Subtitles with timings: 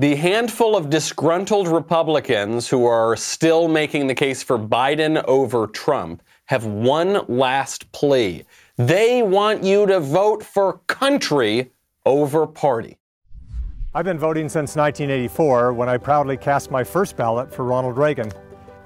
[0.00, 6.22] The handful of disgruntled Republicans who are still making the case for Biden over Trump
[6.46, 8.46] have one last plea.
[8.78, 11.72] They want you to vote for country
[12.06, 12.96] over party.
[13.94, 18.32] I've been voting since 1984 when I proudly cast my first ballot for Ronald Reagan.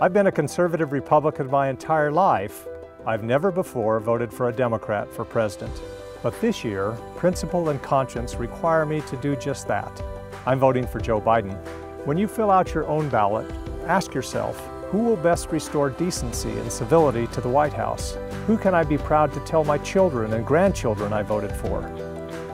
[0.00, 2.66] I've been a conservative Republican my entire life.
[3.06, 5.80] I've never before voted for a Democrat for president.
[6.24, 10.02] But this year, principle and conscience require me to do just that.
[10.46, 11.56] I'm voting for Joe Biden.
[12.04, 13.50] When you fill out your own ballot,
[13.86, 18.16] ask yourself who will best restore decency and civility to the White House?
[18.46, 21.80] Who can I be proud to tell my children and grandchildren I voted for?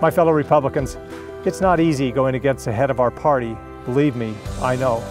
[0.00, 0.96] My fellow Republicans,
[1.44, 3.56] it's not easy going against the head of our party.
[3.84, 5.04] Believe me, I know.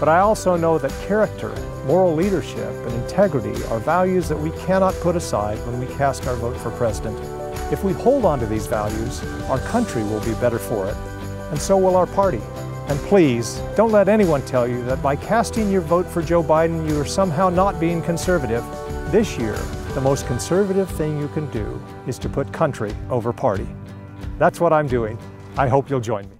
[0.00, 1.54] But I also know that character,
[1.86, 6.34] moral leadership, and integrity are values that we cannot put aside when we cast our
[6.34, 7.16] vote for president.
[7.72, 10.96] If we hold on to these values, our country will be better for it
[11.54, 12.40] and so will our party.
[12.88, 16.84] And please, don't let anyone tell you that by casting your vote for Joe Biden,
[16.88, 18.64] you are somehow not being conservative.
[19.12, 19.54] This year,
[19.94, 23.68] the most conservative thing you can do is to put country over party.
[24.36, 25.16] That's what I'm doing.
[25.56, 26.36] I hope you'll join me.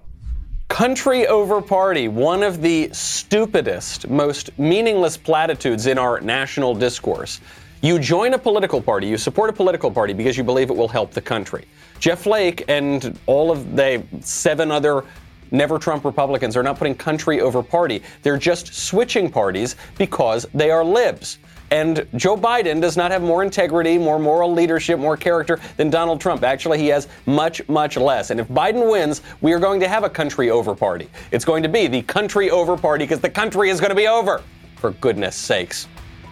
[0.67, 7.41] Country over party, one of the stupidest, most meaningless platitudes in our national discourse.
[7.81, 10.89] You join a political party, you support a political party because you believe it will
[10.89, 11.67] help the country.
[11.99, 15.05] Jeff Flake and all of the seven other
[15.51, 18.03] Never Trump Republicans are not putting country over party.
[18.23, 21.39] They're just switching parties because they are libs.
[21.71, 26.21] And Joe Biden does not have more integrity, more moral leadership, more character than Donald
[26.21, 26.43] Trump.
[26.43, 28.31] Actually, he has much, much less.
[28.31, 31.09] And if Biden wins, we are going to have a country over party.
[31.31, 34.09] It's going to be the country over party because the country is going to be
[34.09, 34.43] over.
[34.77, 35.87] For goodness sakes.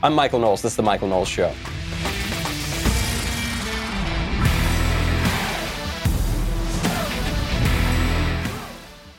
[0.05, 0.63] I'm Michael Knowles.
[0.63, 1.55] This is The Michael Knowles Show.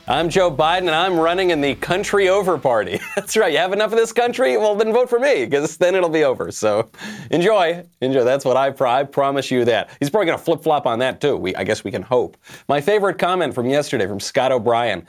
[0.06, 3.00] I'm Joe Biden, and I'm running in the country over party.
[3.16, 3.50] That's right.
[3.50, 4.58] You have enough of this country?
[4.58, 6.52] Well, then vote for me, because then it'll be over.
[6.52, 6.90] So
[7.30, 7.82] enjoy.
[8.02, 8.22] Enjoy.
[8.22, 9.88] That's what I, pro- I promise you that.
[10.00, 11.38] He's probably going to flip flop on that, too.
[11.38, 12.36] We, I guess we can hope.
[12.68, 15.06] My favorite comment from yesterday from Scott O'Brien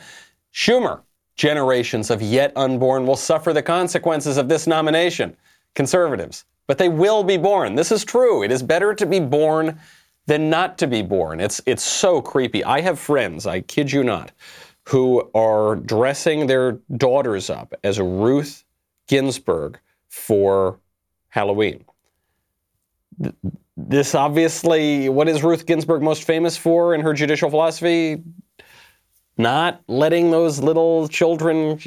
[0.53, 1.01] Schumer,
[1.35, 5.35] generations of yet unborn will suffer the consequences of this nomination.
[5.75, 6.46] Conservatives.
[6.68, 7.75] But they will be born.
[7.75, 8.44] This is true.
[8.44, 9.80] It is better to be born
[10.25, 11.40] than not to be born.
[11.40, 12.63] It's, it's so creepy.
[12.63, 14.31] I have friends, I kid you not
[14.88, 18.63] who are dressing their daughters up as Ruth
[19.08, 20.80] Ginsburg for
[21.30, 21.84] Halloween.
[23.75, 28.24] This obviously, what is Ruth Ginsburg most famous for in her judicial philosophy?
[29.38, 31.78] Not letting those little children,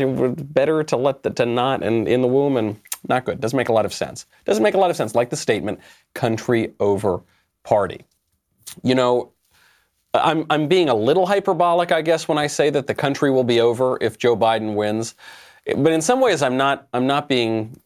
[0.52, 2.78] better to let the, to not and in the womb and
[3.08, 3.40] not good.
[3.40, 4.26] Doesn't make a lot of sense.
[4.44, 5.14] Doesn't make a lot of sense.
[5.14, 5.80] Like the statement,
[6.14, 7.20] country over
[7.64, 8.04] party.
[8.82, 9.32] You know,
[10.14, 13.44] I'm, I'm being a little hyperbolic, I guess, when I say that the country will
[13.44, 15.14] be over if Joe Biden wins.
[15.76, 17.78] But in some ways, I'm not, I'm not being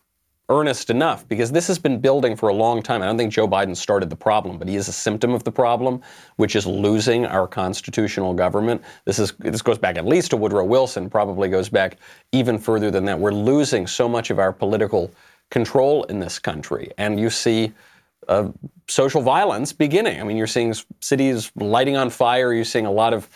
[0.52, 3.02] earnest enough because this has been building for a long time.
[3.02, 5.52] I don't think Joe Biden started the problem, but he is a symptom of the
[5.52, 6.00] problem,
[6.36, 8.82] which is losing our constitutional government.
[9.04, 11.96] This is this goes back at least to Woodrow Wilson, probably goes back
[12.32, 13.18] even further than that.
[13.18, 15.10] We're losing so much of our political
[15.50, 16.92] control in this country.
[16.98, 17.72] And you see
[18.28, 18.54] of
[18.88, 20.20] social violence beginning.
[20.20, 23.28] I mean, you're seeing cities lighting on fire, you're seeing a lot of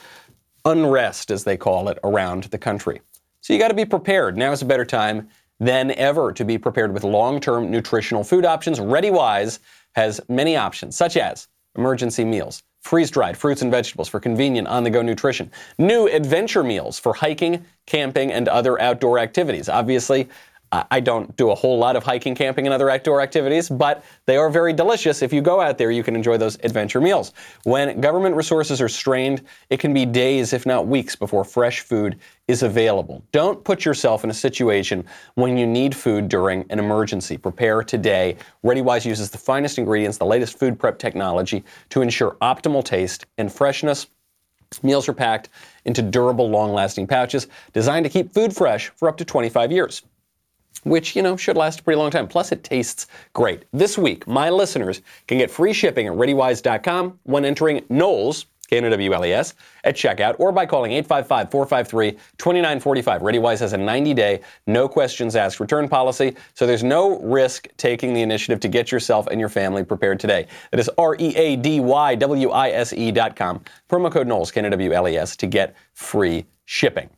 [0.65, 3.01] unrest, as they call it, around the country.
[3.41, 4.37] So you got to be prepared.
[4.37, 5.29] Now is a better time
[5.61, 8.79] than ever to be prepared with long term nutritional food options.
[8.79, 9.59] ReadyWise
[9.95, 14.85] has many options, such as emergency meals, freeze dried fruits and vegetables for convenient on
[14.85, 19.69] the go nutrition, new adventure meals for hiking, camping, and other outdoor activities.
[19.69, 20.29] Obviously,
[20.73, 24.37] I don't do a whole lot of hiking, camping, and other outdoor activities, but they
[24.37, 25.23] are very delicious.
[25.23, 27.33] If you go out there, you can enjoy those adventure meals.
[27.63, 32.19] When government resources are strained, it can be days, if not weeks, before fresh food
[32.49, 33.23] is available.
[33.31, 35.05] Don't put yourself in a situation
[35.35, 37.37] when you need food during an emergency.
[37.37, 38.37] Prepare today.
[38.65, 43.53] ReadyWise uses the finest ingredients, the latest food prep technology to ensure optimal taste and
[43.53, 44.09] freshness.
[44.83, 45.49] Meals are packed
[45.85, 50.03] into durable, long lasting pouches designed to keep food fresh for up to 25 years
[50.87, 52.29] which, you know, should last a pretty long time.
[52.29, 53.65] Plus, it tastes great.
[53.73, 59.97] This week, my listeners can get free shipping at ReadyWise.com when entering Knowles, K-N-O-W-L-E-S, at
[59.97, 62.19] checkout or by calling 855-453-2945.
[62.39, 68.23] ReadyWise has a 90-day, no questions asked return policy, so there's no risk taking the
[68.23, 70.47] initiative to get yourself and your family prepared today.
[70.71, 71.83] That is R-E-A-D-Y-W-I-S-E
[73.13, 73.65] dot com.
[73.89, 77.11] Promo code Knowles, K-N-O-W-L-E-S, to get free shipping.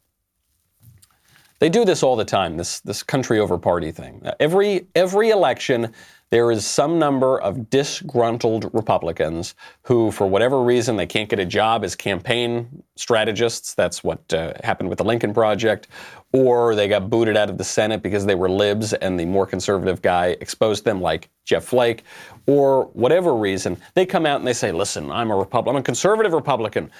[1.59, 2.57] They do this all the time.
[2.57, 4.23] This this country over party thing.
[4.39, 5.93] Every every election,
[6.31, 11.45] there is some number of disgruntled Republicans who, for whatever reason, they can't get a
[11.45, 13.75] job as campaign strategists.
[13.75, 15.89] That's what uh, happened with the Lincoln Project.
[16.33, 19.47] Or they got booted out of the Senate because they were libs and the more
[19.47, 22.05] conservative guy exposed them, like Jeff Flake.
[22.47, 25.83] Or whatever reason, they come out and they say, listen, I'm a Republican, I'm a
[25.83, 26.91] conservative Republican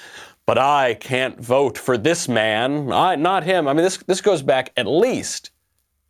[0.49, 3.69] but I can't vote for this man, I, not him.
[3.69, 5.51] I mean, this, this goes back at least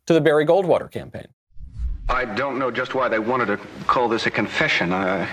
[0.05, 1.27] to the Barry Goldwater campaign.
[2.07, 4.93] I don't know just why they wanted to call this a confession.
[4.93, 5.27] I,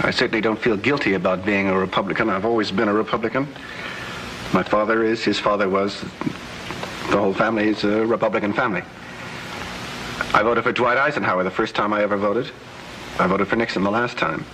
[0.00, 2.30] I certainly don't feel guilty about being a Republican.
[2.30, 3.46] I've always been a Republican.
[4.54, 6.00] My father is, his father was.
[7.10, 8.82] The whole family is a Republican family.
[10.32, 12.50] I voted for Dwight Eisenhower the first time I ever voted.
[13.18, 14.46] I voted for Nixon the last time.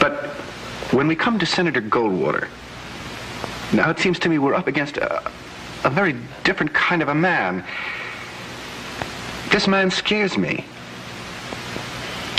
[0.00, 0.29] But
[0.92, 2.48] when we come to Senator Goldwater,
[3.72, 5.30] now it seems to me we're up against a,
[5.84, 7.64] a very different kind of a man.
[9.50, 10.64] This man scares me.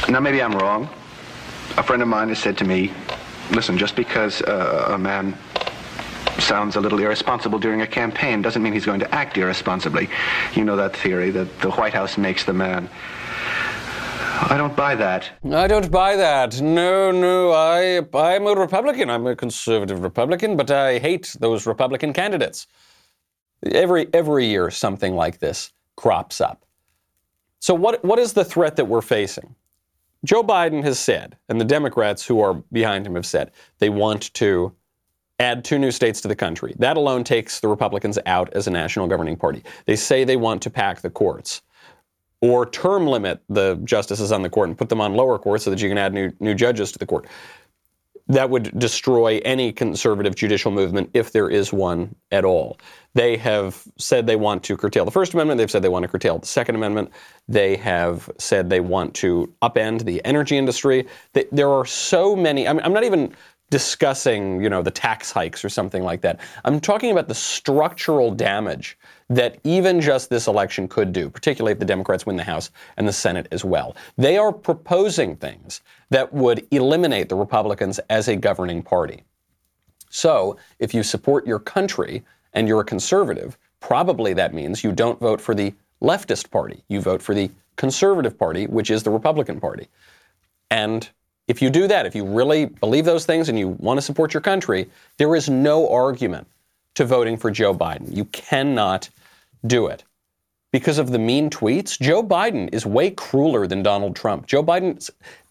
[0.09, 0.89] Now, maybe I'm wrong.
[1.77, 2.91] A friend of mine has said to me,
[3.51, 5.37] listen, just because uh, a man
[6.39, 10.09] sounds a little irresponsible during a campaign doesn't mean he's going to act irresponsibly.
[10.53, 12.89] You know that theory that the White House makes the man.
[14.33, 15.29] I don't buy that.
[15.51, 16.61] I don't buy that.
[16.61, 17.51] No, no.
[17.51, 19.09] I, I'm a Republican.
[19.09, 22.67] I'm a conservative Republican, but I hate those Republican candidates.
[23.63, 26.65] Every, every year, something like this crops up.
[27.59, 29.55] So, what, what is the threat that we're facing?
[30.23, 34.33] Joe Biden has said, and the Democrats who are behind him have said, they want
[34.35, 34.73] to
[35.39, 36.75] add two new states to the country.
[36.79, 39.63] That alone takes the Republicans out as a national governing party.
[39.85, 41.61] They say they want to pack the courts
[42.41, 45.69] or term limit the justices on the court and put them on lower courts so
[45.69, 47.27] that you can add new, new judges to the court.
[48.27, 52.79] That would destroy any conservative judicial movement if there is one at all.
[53.13, 55.57] They have said they want to curtail the First Amendment.
[55.57, 57.11] They've said they want to curtail the Second Amendment.
[57.49, 61.07] They have said they want to upend the energy industry.
[61.51, 62.67] There are so many.
[62.67, 63.35] I'm not even
[63.69, 66.39] discussing, you know, the tax hikes or something like that.
[66.63, 68.97] I'm talking about the structural damage
[69.31, 73.07] that even just this election could do, particularly if the Democrats win the House and
[73.07, 73.95] the Senate as well.
[74.17, 79.23] They are proposing things that would eliminate the Republicans as a governing party.
[80.09, 85.19] So, if you support your country and you're a conservative, probably that means you don't
[85.21, 86.83] vote for the leftist party.
[86.89, 89.87] You vote for the conservative party, which is the Republican Party.
[90.69, 91.09] And
[91.47, 94.33] if you do that, if you really believe those things and you want to support
[94.33, 96.47] your country, there is no argument
[96.95, 98.13] to voting for Joe Biden.
[98.13, 99.09] You cannot
[99.65, 100.03] do it.
[100.71, 104.47] Because of the mean tweets, Joe Biden is way crueler than Donald Trump.
[104.47, 105.09] Joe Biden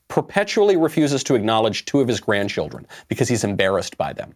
[0.09, 4.35] perpetually refuses to acknowledge two of his grandchildren because he's embarrassed by them.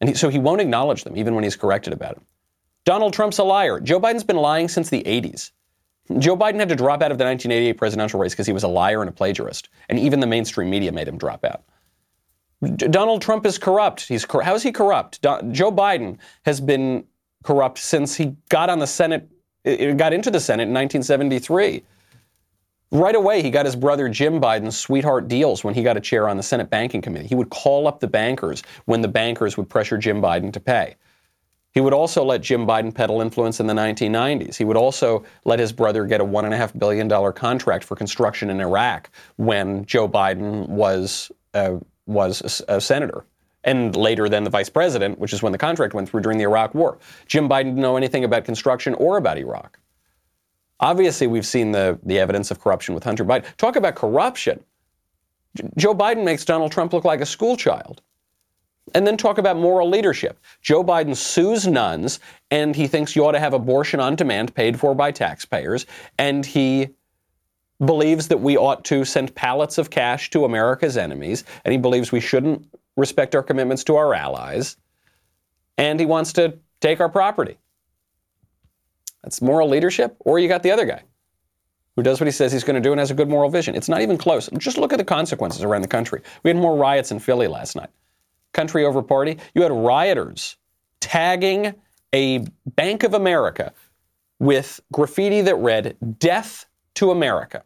[0.00, 2.22] And he, so he won't acknowledge them even when he's corrected about it.
[2.84, 3.80] Donald Trump's a liar.
[3.80, 5.50] Joe Biden's been lying since the 80s.
[6.18, 8.68] Joe Biden had to drop out of the 1988 presidential race because he was a
[8.68, 9.68] liar and a plagiarist.
[9.88, 11.62] And even the mainstream media made him drop out.
[12.62, 14.02] D- Donald Trump is corrupt.
[14.06, 15.22] He's cor- how is he corrupt?
[15.22, 17.04] Do- Joe Biden has been
[17.44, 19.28] corrupt since he got on the Senate,
[19.64, 21.84] got into the Senate in 1973.
[22.90, 26.28] Right away, he got his brother Jim Biden's sweetheart deals when he got a chair
[26.28, 27.26] on the Senate Banking Committee.
[27.26, 30.96] He would call up the bankers when the bankers would pressure Jim Biden to pay.
[31.72, 34.54] He would also let Jim Biden peddle influence in the 1990s.
[34.54, 39.10] He would also let his brother get a $1.5 billion contract for construction in Iraq
[39.36, 43.24] when Joe Biden was, uh, was a, a senator
[43.64, 46.44] and later then the vice president, which is when the contract went through during the
[46.44, 46.98] Iraq War.
[47.26, 49.78] Jim Biden didn't know anything about construction or about Iraq.
[50.80, 53.44] Obviously, we've seen the, the evidence of corruption with Hunter Biden.
[53.56, 54.62] Talk about corruption.
[55.56, 58.02] J- Joe Biden makes Donald Trump look like a schoolchild.
[58.94, 60.38] And then talk about moral leadership.
[60.60, 64.78] Joe Biden sues nuns, and he thinks you ought to have abortion on demand paid
[64.78, 65.86] for by taxpayers,
[66.18, 66.90] and he
[67.84, 72.12] believes that we ought to send pallets of cash to America's enemies, and he believes
[72.12, 74.76] we shouldn't respect our commitments to our allies,
[75.78, 77.58] and he wants to take our property.
[79.22, 80.16] That's moral leadership.
[80.20, 81.02] Or you got the other guy
[81.96, 83.74] who does what he says he's going to do and has a good moral vision.
[83.74, 84.48] It's not even close.
[84.58, 86.20] Just look at the consequences around the country.
[86.42, 87.90] We had more riots in Philly last night.
[88.52, 89.38] Country over party.
[89.54, 90.56] You had rioters
[91.00, 91.74] tagging
[92.12, 93.72] a Bank of America
[94.38, 97.64] with graffiti that read, Death to America.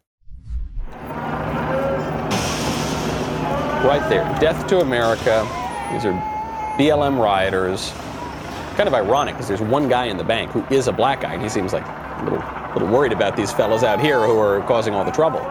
[3.89, 4.21] Right there.
[4.39, 5.41] Death to America.
[5.91, 6.13] These are
[6.77, 7.91] BLM rioters.
[8.75, 11.33] Kind of ironic because there's one guy in the bank who is a black guy,
[11.33, 14.61] and he seems like a little, little worried about these fellows out here who are
[14.67, 15.41] causing all the trouble.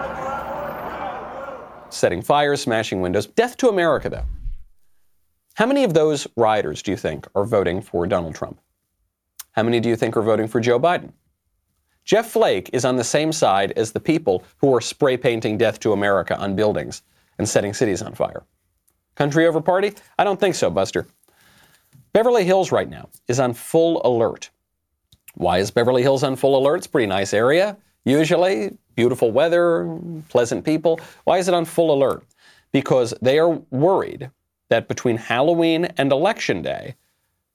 [1.91, 3.27] Setting fires, smashing windows.
[3.27, 4.27] Death to America, though.
[5.55, 8.61] How many of those rioters do you think are voting for Donald Trump?
[9.51, 11.11] How many do you think are voting for Joe Biden?
[12.05, 15.81] Jeff Flake is on the same side as the people who are spray painting death
[15.81, 17.03] to America on buildings
[17.39, 18.43] and setting cities on fire.
[19.15, 19.95] Country over party?
[20.19, 21.07] I don't think so, Buster.
[22.13, 24.51] Beverly Hills right now is on full alert.
[25.35, 26.77] Why is Beverly Hills on full alert?
[26.77, 31.01] It's a pretty nice area, usually, beautiful weather, pleasant people.
[31.25, 32.25] Why is it on full alert?
[32.73, 34.31] Because they are worried
[34.69, 36.95] that between Halloween and Election Day,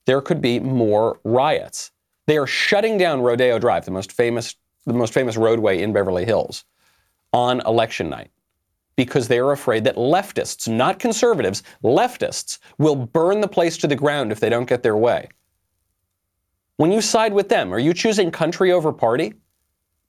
[0.06, 1.92] there could be more riots.
[2.26, 6.26] They are shutting down Rodeo Drive, the most famous, the most famous roadway in Beverly
[6.26, 6.66] Hills,
[7.32, 8.32] on election night
[8.96, 13.96] because they are afraid that leftists, not conservatives, leftists will burn the place to the
[13.96, 15.30] ground if they don't get their way.
[16.78, 19.34] When you side with them, are you choosing country over party?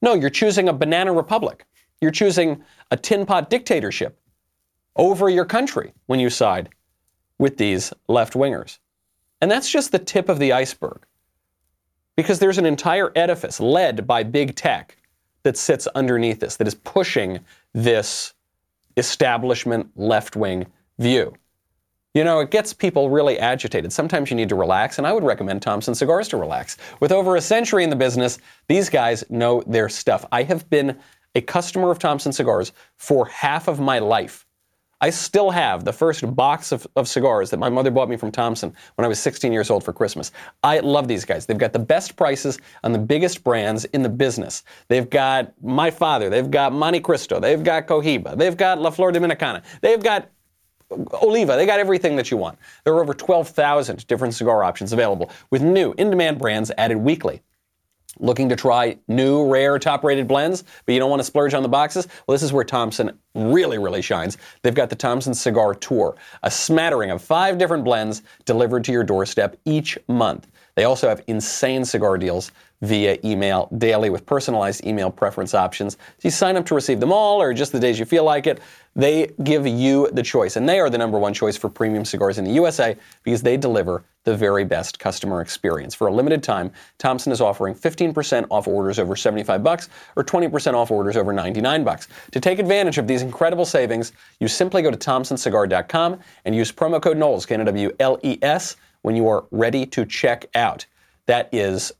[0.02, 1.64] No, you're choosing a banana republic.
[2.00, 4.20] You're choosing a tin pot dictatorship
[4.96, 6.68] over your country when you side
[7.38, 8.78] with these left wingers.
[9.40, 11.04] And that's just the tip of the iceberg.
[12.16, 14.96] Because there's an entire edifice led by big tech
[15.42, 17.40] that sits underneath this, that is pushing
[17.72, 18.33] this
[18.96, 20.66] establishment left wing
[20.98, 21.34] view.
[22.14, 23.92] You know, it gets people really agitated.
[23.92, 26.76] Sometimes you need to relax, and I would recommend Thompson Cigars to relax.
[27.00, 30.24] With over a century in the business, these guys know their stuff.
[30.30, 30.96] I have been
[31.34, 34.43] a customer of Thompson Cigars for half of my life.
[35.00, 38.30] I still have the first box of, of, cigars that my mother bought me from
[38.32, 40.32] Thompson when I was 16 years old for Christmas.
[40.62, 41.46] I love these guys.
[41.46, 44.62] They've got the best prices on the biggest brands in the business.
[44.88, 49.12] They've got my father, they've got Monte Cristo, they've got Cohiba, they've got La Flor
[49.12, 50.28] Dominicana, they've got
[51.22, 52.58] Oliva, they got everything that you want.
[52.84, 57.42] There are over 12,000 different cigar options available with new in demand brands added weekly.
[58.18, 61.62] Looking to try new, rare, top rated blends, but you don't want to splurge on
[61.62, 62.06] the boxes?
[62.26, 64.38] Well, this is where Thompson really, really shines.
[64.62, 69.04] They've got the Thompson Cigar Tour, a smattering of five different blends delivered to your
[69.04, 70.46] doorstep each month.
[70.74, 72.50] They also have insane cigar deals
[72.82, 75.94] via email daily with personalized email preference options.
[75.94, 78.46] So you sign up to receive them all or just the days you feel like
[78.46, 78.60] it.
[78.96, 82.38] They give you the choice, and they are the number one choice for premium cigars
[82.38, 85.94] in the USA because they deliver the very best customer experience.
[85.94, 90.74] For a limited time, Thompson is offering 15% off orders over 75 bucks or 20%
[90.74, 92.06] off orders over 99 bucks.
[92.30, 97.02] To take advantage of these incredible savings, you simply go to thompsoncigar.com and use promo
[97.02, 100.86] code Knowles, K-N-W-L-E-S, when you are ready to check out.
[101.26, 101.92] That is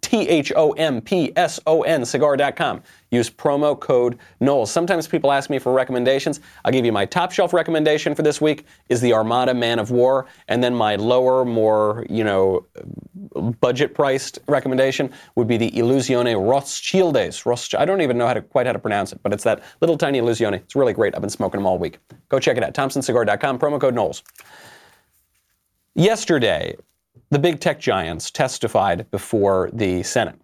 [0.00, 2.82] T H O M P S O N cigar.com.
[3.10, 4.70] Use promo code Knowles.
[4.70, 6.40] Sometimes people ask me for recommendations.
[6.64, 9.90] I'll give you my top shelf recommendation for this week is the Armada Man of
[9.90, 12.66] War, and then my lower, more, you know,
[13.60, 17.44] budget priced recommendation would be the Illusione Rothschildes.
[17.44, 19.62] Rothsch- I don't even know how to quite how to pronounce it, but it's that
[19.80, 20.54] little tiny Illusione.
[20.54, 21.14] It's really great.
[21.14, 21.98] I've been smoking them all week.
[22.28, 22.74] Go check it out.
[22.74, 24.22] ThompsonCigar.com, promo code Knowles.
[25.94, 26.76] Yesterday,
[27.30, 30.36] the big tech giants testified before the Senate.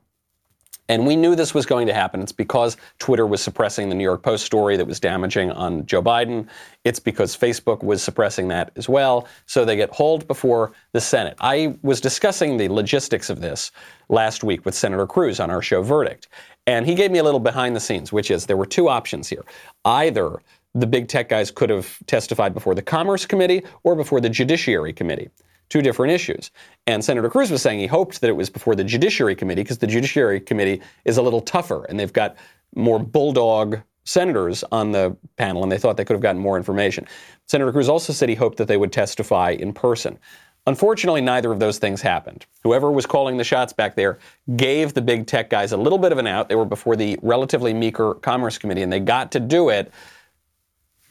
[0.89, 2.21] And we knew this was going to happen.
[2.21, 6.03] It's because Twitter was suppressing the New York Post story that was damaging on Joe
[6.03, 6.49] Biden.
[6.85, 9.29] It's because Facebook was suppressing that as well.
[9.47, 11.37] So they get hauled before the Senate.
[11.41, 13.71] I was discussing the logistics of this
[14.09, 16.29] last week with Senator Cruz on our show Verdict.
[16.67, 19.29] And he gave me a little behind the scenes, which is there were two options
[19.29, 19.45] here.
[19.85, 20.43] Either
[20.75, 24.93] the big tech guys could have testified before the Commerce Committee or before the Judiciary
[24.93, 25.31] Committee
[25.73, 26.51] two different issues.
[26.87, 29.79] And Senator Cruz was saying he hoped that it was before the Judiciary Committee because
[29.79, 32.37] the Judiciary Committee is a little tougher and they've got
[32.77, 37.07] more bulldog senators on the panel and they thought they could have gotten more information.
[37.49, 40.19] Senator Cruz also said he hoped that they would testify in person.
[40.67, 42.45] Unfortunately, neither of those things happened.
[42.65, 44.19] Whoever was calling the shots back there
[44.55, 46.51] gave the big tech guys a little bit of an out.
[46.51, 49.91] They were before the relatively meeker Commerce Committee, and they got to do it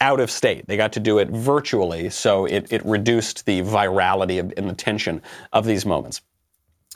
[0.01, 0.67] out of state.
[0.67, 4.73] They got to do it virtually, so it, it reduced the virality of, and the
[4.73, 5.21] tension
[5.53, 6.21] of these moments.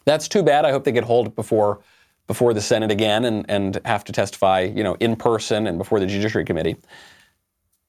[0.04, 0.66] That's too bad.
[0.66, 1.80] I hope they get hold before
[2.28, 6.00] before the Senate again and, and have to testify, you know, in person and before
[6.00, 6.76] the Judiciary Committee.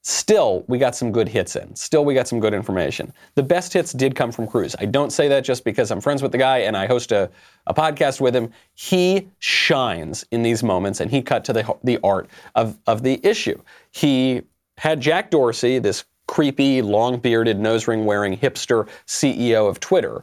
[0.03, 1.75] Still, we got some good hits in.
[1.75, 3.13] Still, we got some good information.
[3.35, 4.77] The best hits did come from Cruz.
[4.79, 7.31] I don't say that just because I'm friends with the guy and I host a,
[7.67, 8.53] a podcast with him.
[8.75, 13.19] He shines in these moments and he cut to the, the art of, of the
[13.27, 13.61] issue.
[13.91, 14.43] He
[14.79, 20.23] had Jack Dorsey, this creepy, long bearded, nose ring wearing hipster CEO of Twitter,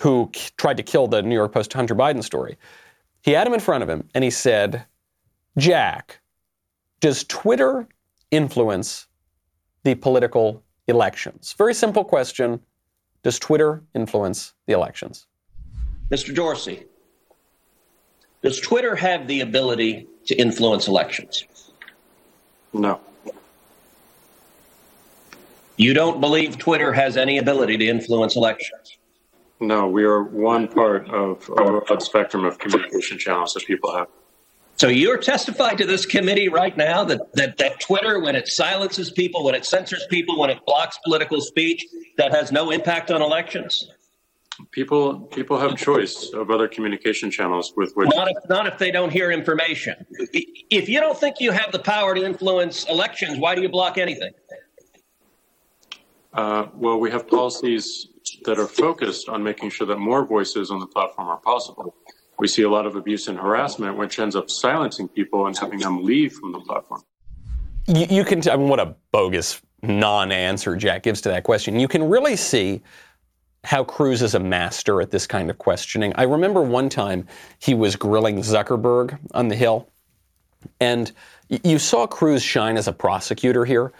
[0.00, 2.56] who k- tried to kill the New York Post Hunter Biden story,
[3.22, 4.84] he had him in front of him and he said,
[5.56, 6.20] Jack,
[7.00, 7.86] does Twitter
[8.30, 9.06] influence
[9.84, 11.54] the political elections?
[11.56, 12.60] Very simple question.
[13.22, 15.26] Does Twitter influence the elections?
[16.10, 16.34] Mr.
[16.34, 16.84] Dorsey,
[18.42, 21.44] does Twitter have the ability to influence elections?
[22.72, 23.00] No.
[25.78, 28.98] You don't believe Twitter has any ability to influence elections?
[29.60, 34.08] No, we are one part of a broad spectrum of communication channels that people have.
[34.76, 39.10] So you're testifying to this committee right now that, that, that Twitter, when it silences
[39.10, 43.22] people, when it censors people, when it blocks political speech, that has no impact on
[43.22, 43.88] elections?
[44.72, 48.90] People people have choice of other communication channels with which Not if, not if they
[48.90, 50.04] don't hear information.
[50.10, 53.98] If you don't think you have the power to influence elections, why do you block
[53.98, 54.32] anything?
[56.38, 58.08] Uh, well we have policies
[58.44, 61.94] that are focused on making sure that more voices on the platform are possible.
[62.38, 65.80] We see a lot of abuse and harassment, which ends up silencing people and having
[65.80, 67.02] them leave from the platform.
[67.86, 71.42] You, you can, t- I mean, what a bogus non answer Jack gives to that
[71.42, 71.80] question.
[71.80, 72.82] You can really see
[73.64, 76.12] how Cruz is a master at this kind of questioning.
[76.14, 77.26] I remember one time
[77.58, 79.88] he was grilling Zuckerberg on the Hill,
[80.80, 81.10] and
[81.48, 83.92] you saw Cruz shine as a prosecutor here.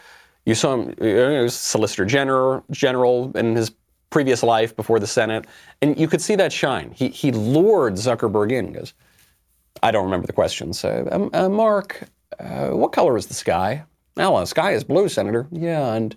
[0.49, 3.71] You saw him, you know, Solicitor General, General in his
[4.09, 5.45] previous life before the Senate,
[5.83, 6.89] and you could see that shine.
[6.89, 8.73] He, he lured Zuckerberg in.
[8.73, 8.95] Goes,
[9.83, 10.83] I don't remember the questions.
[10.83, 12.01] Uh, um, uh, Mark,
[12.39, 13.83] uh, what color is the sky?
[14.17, 15.47] Well, the sky is blue, Senator.
[15.51, 16.15] Yeah, and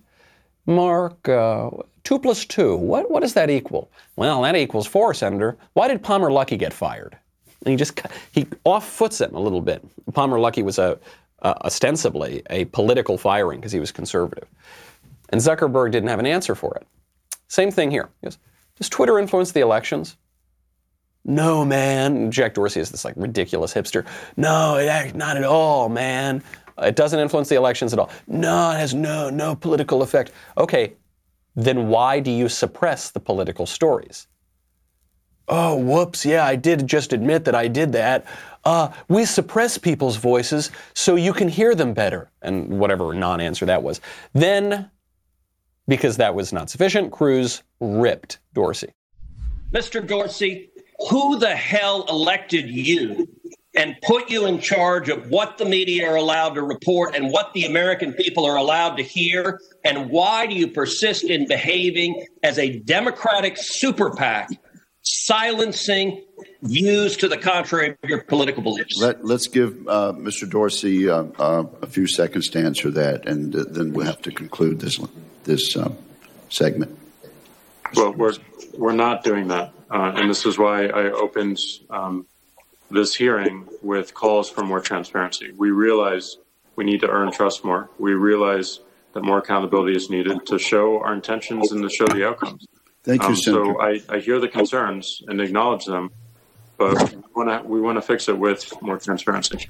[0.65, 1.69] Mark, uh,
[2.03, 3.91] two plus two, what, what does that equal?
[4.17, 5.59] Well, that equals four, Senator.
[5.75, 7.19] Why did Palmer Luckey get fired?
[7.67, 8.01] And he just
[8.33, 9.85] he off foots it a little bit.
[10.15, 10.99] Palmer Luckey was a
[11.43, 14.49] uh, ostensibly a political firing because he was conservative,
[15.29, 16.87] and Zuckerberg didn't have an answer for it.
[17.49, 18.09] Same thing here.
[18.21, 18.39] He goes,
[18.77, 20.17] Does Twitter influence the elections?
[21.25, 22.31] No, man.
[22.31, 24.07] Jack Dorsey is this like ridiculous hipster.
[24.37, 24.75] No,
[25.15, 26.43] not at all, man.
[26.79, 28.11] It doesn't influence the elections at all.
[28.27, 30.33] No, it has no no political effect.
[30.57, 30.95] Okay,
[31.55, 34.27] then why do you suppress the political stories?
[35.55, 38.25] Oh, whoops, yeah, I did just admit that I did that.
[38.65, 42.31] Uh, we suppress people's voices so you can hear them better.
[42.41, 44.01] And whatever non answer that was.
[44.33, 44.91] Then,
[45.87, 48.95] because that was not sufficient, Cruz ripped Dorsey.
[49.73, 50.07] Mr.
[50.07, 50.71] Dorsey,
[51.11, 53.29] who the hell elected you
[53.75, 57.53] and put you in charge of what the media are allowed to report and what
[57.53, 59.61] the American people are allowed to hear?
[59.85, 64.49] And why do you persist in behaving as a Democratic super PAC,
[65.25, 66.23] silencing
[66.63, 69.01] views to the contrary of your political beliefs?
[69.01, 70.49] Let, let's give uh, Mr.
[70.49, 74.33] Dorsey uh, uh, a few seconds to answer that, and uh, then we'll have to
[74.33, 75.01] conclude this
[75.45, 75.97] this um,
[76.49, 76.99] segment.
[77.95, 78.35] Well, we're
[78.77, 81.59] we're not doing that, uh, and this is why I opened
[81.91, 82.27] um,
[82.91, 85.53] this hearing with calls for more transparency.
[85.57, 86.37] We realize
[86.77, 87.91] we need to earn trust more.
[87.99, 88.81] We realize
[89.13, 92.67] that more accountability is needed to show our intentions and to show the outcomes.
[93.05, 93.65] Thank you, Um, Senator.
[93.65, 96.11] so I, I hear the concerns and acknowledge them,
[96.79, 99.67] but we want to we want to fix it with more transparency.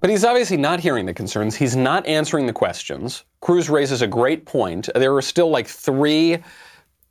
[0.00, 1.56] But he's obviously not hearing the concerns.
[1.56, 3.24] He's not answering the questions.
[3.40, 4.88] Cruz raises a great point.
[4.94, 6.38] There are still like three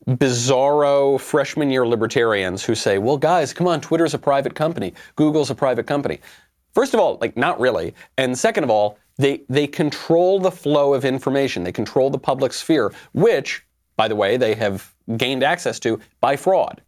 [0.07, 5.49] bizarro freshman year libertarians who say, well, guys, come on, Twitter's a private company, Google's
[5.49, 6.19] a private company.
[6.75, 7.93] First of all, like, not really.
[8.17, 12.53] And second of all, they, they control the flow of information, they control the public
[12.53, 13.64] sphere, which,
[13.95, 16.81] by the way, they have gained access to by fraud.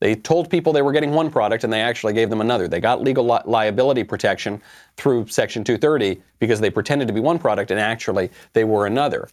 [0.00, 2.68] They told people they were getting one product and they actually gave them another.
[2.68, 4.62] They got legal li- liability protection
[4.96, 9.28] through Section 230 because they pretended to be one product and actually they were another.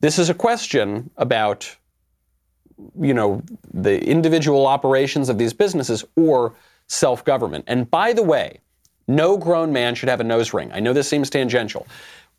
[0.00, 1.76] This is a question about
[2.98, 3.42] you know
[3.72, 6.54] the individual operations of these businesses or
[6.88, 7.64] self-government.
[7.68, 8.60] And by the way,
[9.06, 10.70] no grown man should have a nose ring.
[10.72, 11.86] I know this seems tangential.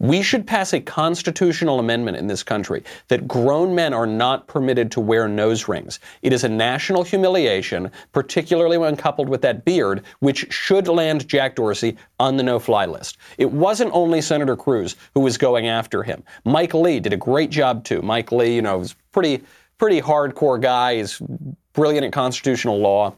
[0.01, 4.89] We should pass a constitutional amendment in this country that grown men are not permitted
[4.93, 5.99] to wear nose rings.
[6.23, 11.55] It is a national humiliation, particularly when coupled with that beard, which should land Jack
[11.55, 13.17] Dorsey on the no fly list.
[13.37, 16.23] It wasn't only Senator Cruz who was going after him.
[16.45, 18.01] Mike Lee did a great job too.
[18.01, 19.43] Mike Lee, you know, was pretty
[19.77, 20.95] pretty hardcore guy.
[20.95, 21.21] He's
[21.73, 23.13] brilliant at constitutional law.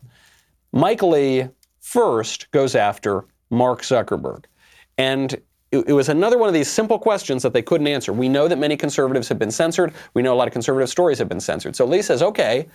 [0.74, 1.48] Mike Lee
[1.80, 4.44] first goes after Mark Zuckerberg.
[4.98, 5.42] And
[5.74, 8.14] it, it was another one of these simple questions that they couldn't answer.
[8.14, 9.94] We know that many conservatives have been censored.
[10.14, 11.76] We know a lot of conservative stories have been censored.
[11.76, 12.68] So Lee says, okay,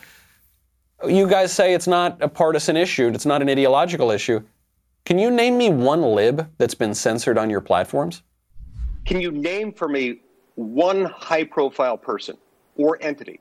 [1.09, 4.43] you guys say it's not a partisan issue, it's not an ideological issue.
[5.05, 8.23] Can you name me one lib that's been censored on your platforms?
[9.07, 10.21] Can you name for me
[10.57, 12.37] one high profile person
[12.77, 13.41] or entity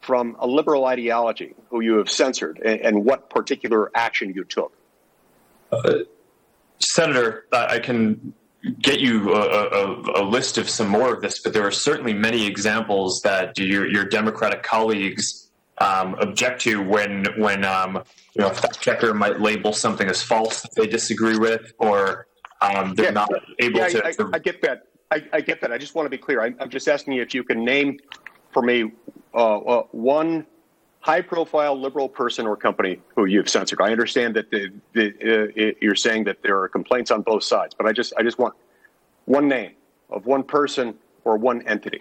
[0.00, 4.72] from a liberal ideology who you have censored and, and what particular action you took?
[5.70, 6.00] Uh,
[6.80, 8.34] Senator, I I can
[8.82, 12.12] get you a, a, a list of some more of this, but there are certainly
[12.12, 18.02] many examples that your, your Democratic colleagues um, object to when when um,
[18.34, 22.26] you know a fact checker might label something as false that they disagree with, or
[22.60, 23.10] um, they're Yeah.
[23.12, 24.04] not able Yeah, to.
[24.04, 24.82] I, I, I get that.
[25.10, 25.72] I, I get that.
[25.72, 26.42] I just want to be clear.
[26.42, 27.98] I, I'm just asking you if you can name
[28.52, 28.92] for me
[29.34, 30.46] uh, uh, one
[31.00, 33.80] high profile liberal person or company who you've censored.
[33.80, 37.74] I understand that the, the, uh, you're saying that there are complaints on both sides,
[37.76, 38.54] but I just I just want
[39.24, 39.72] one name
[40.10, 42.00] of one person or one entity.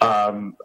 [0.00, 0.56] Um,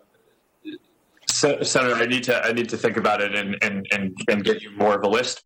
[1.28, 4.62] Senator, I need to I need to think about it and, and, and, and get
[4.62, 5.44] you more of a list.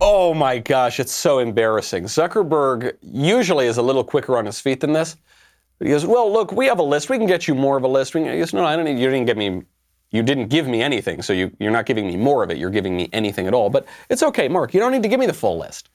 [0.00, 2.04] Oh my gosh, it's so embarrassing.
[2.04, 5.16] Zuckerberg usually is a little quicker on his feet than this.
[5.80, 7.08] He goes, "Well, look, we have a list.
[7.08, 8.98] We can get you more of a list." We, He goes, "No, I don't need.
[8.98, 9.62] You didn't give me.
[10.10, 12.58] You didn't give me anything, so you, you're not giving me more of it.
[12.58, 13.70] You're giving me anything at all.
[13.70, 14.72] But it's okay, Mark.
[14.72, 15.90] You don't need to give me the full list.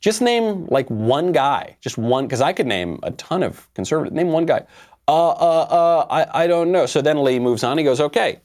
[0.00, 4.14] Just name like one guy, just one, because I could name a ton of conservatives.
[4.14, 4.66] Name one guy.
[5.08, 6.84] Uh, uh, uh, I, I don't know.
[6.86, 7.78] So then Lee moves on.
[7.78, 8.40] He goes, okay,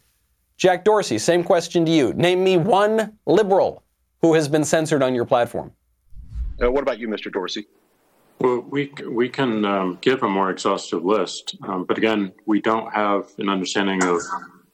[0.58, 2.13] Jack Dorsey, same question to you.
[2.13, 3.84] Name me one liberal
[4.21, 5.71] who has been censored on your platform.
[6.62, 7.32] Uh, what about you, Mr.
[7.32, 7.67] Dorsey?
[8.39, 12.89] Well, we we can um, give a more exhaustive list, um, but again, we don't
[12.93, 14.21] have an understanding of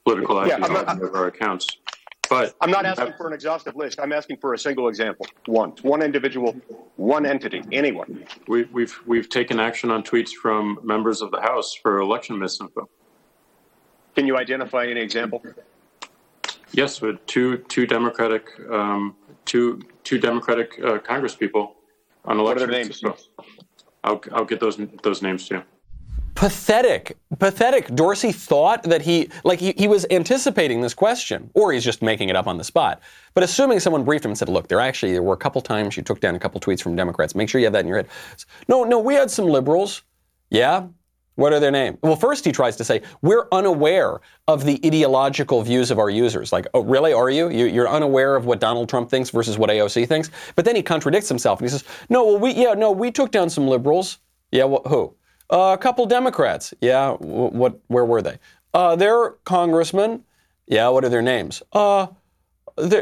[0.06, 1.66] political yeah, ideology of our accounts.
[2.28, 4.00] But I'm not asking for an exhaustive list.
[4.00, 5.26] I'm asking for a single example.
[5.46, 6.56] One, one individual,
[6.96, 8.24] one entity, anyone.
[8.48, 12.36] We, have we've, we've taken action on tweets from members of the House for election
[12.36, 12.86] misinfo.
[14.16, 15.42] Can you identify any example?
[16.72, 19.14] Yes, with two two Democratic um,
[19.44, 21.74] two two Democratic uh, Congresspeople
[22.24, 22.44] on election.
[22.44, 23.04] What are their names?
[24.02, 25.62] I'll I'll get those those names too
[26.36, 31.82] pathetic pathetic dorsey thought that he like he, he was anticipating this question or he's
[31.82, 33.00] just making it up on the spot
[33.32, 35.96] but assuming someone briefed him and said look there actually there were a couple times
[35.96, 37.96] you took down a couple tweets from democrats make sure you have that in your
[37.96, 38.08] head
[38.68, 40.02] no no we had some liberals
[40.50, 40.86] yeah
[41.36, 41.98] what are their names?
[42.02, 46.50] Well, first he tries to say, we're unaware of the ideological views of our users.
[46.50, 47.12] Like, oh, really?
[47.12, 47.50] Are you?
[47.50, 47.82] you?
[47.82, 50.30] are unaware of what Donald Trump thinks versus what AOC thinks?
[50.54, 53.30] But then he contradicts himself and he says, no, well, we, yeah, no, we took
[53.32, 54.16] down some liberals.
[54.50, 55.14] Yeah, well, who?
[55.50, 56.74] Uh, a couple Democrats.
[56.80, 57.78] Yeah, what?
[57.88, 58.38] Where were they?
[58.74, 60.24] Uh, they're congressmen.
[60.66, 61.62] Yeah, what are their names?
[61.72, 62.08] Uh,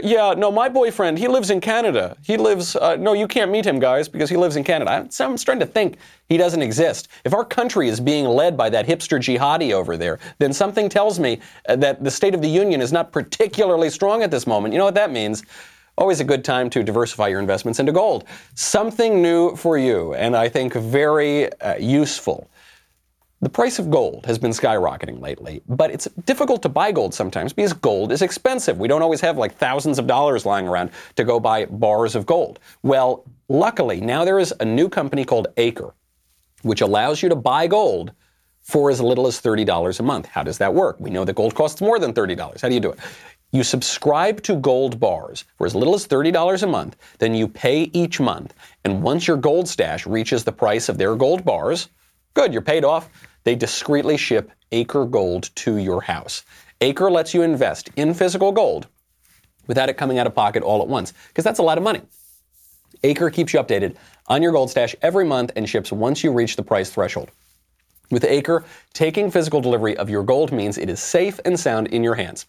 [0.05, 2.17] yeah, no, my boyfriend, he lives in Canada.
[2.23, 4.93] He lives, uh, no, you can't meet him, guys, because he lives in Canada.
[4.93, 5.97] I'm, I'm, starting to think
[6.29, 7.09] he doesn't exist.
[7.25, 11.19] If our country is being led by that hipster jihadi over there, then something tells
[11.19, 14.73] me uh, that the State of the Union is not particularly strong at this moment.
[14.75, 15.43] You know what that means?
[15.97, 18.25] Always a good time to diversify your investments into gold.
[18.55, 22.51] Something new for you, and I think very uh, useful.
[23.41, 27.53] The price of gold has been skyrocketing lately, but it's difficult to buy gold sometimes
[27.53, 28.79] because gold is expensive.
[28.79, 32.27] We don't always have like thousands of dollars lying around to go buy bars of
[32.27, 32.59] gold.
[32.83, 35.95] Well, luckily, now there is a new company called Acre,
[36.63, 38.13] which allows you to buy gold
[38.63, 40.27] for as little as $30 a month.
[40.27, 40.99] How does that work?
[40.99, 42.63] We know that gold costs more than $30.
[42.63, 42.99] How do you do it?
[43.55, 47.83] You subscribe to gold bars for as little as $30 a month, then you pay
[47.93, 48.53] each month.
[48.83, 51.89] And once your gold stash reaches the price of their gold bars,
[52.35, 53.09] good, you're paid off.
[53.45, 56.43] They discreetly ship Acre Gold to your house.
[56.81, 58.89] Acre lets you invest in physical gold
[59.69, 62.03] without it coming out of pocket all at once, because that's a lot of money.
[63.05, 63.95] Acre keeps you updated
[64.27, 67.31] on your gold stash every month and ships once you reach the price threshold.
[68.11, 68.65] With Acre,
[68.95, 72.47] taking physical delivery of your gold means it is safe and sound in your hands.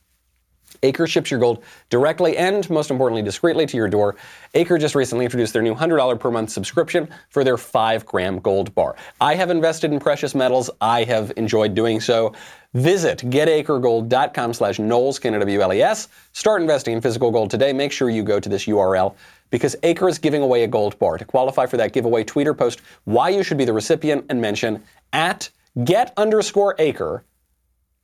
[0.86, 4.16] Acre ships your gold directly and, most importantly, discreetly to your door.
[4.54, 8.74] Acre just recently introduced their new $100 per month subscription for their 5 gram gold
[8.76, 8.96] bar.
[9.20, 10.70] I have invested in precious metals.
[10.80, 12.34] I have enjoyed doing so.
[12.76, 16.08] Visit getacregold.com slash Knowles, K-N-W-L-E-S.
[16.34, 17.74] Start investing in physical gold today.
[17.74, 19.16] Make sure you go to this URL
[19.50, 21.18] because Acre is giving away a gold bar.
[21.18, 24.40] To qualify for that giveaway, tweet or post why you should be the recipient and
[24.40, 25.50] mention at
[25.84, 27.24] get underscore acre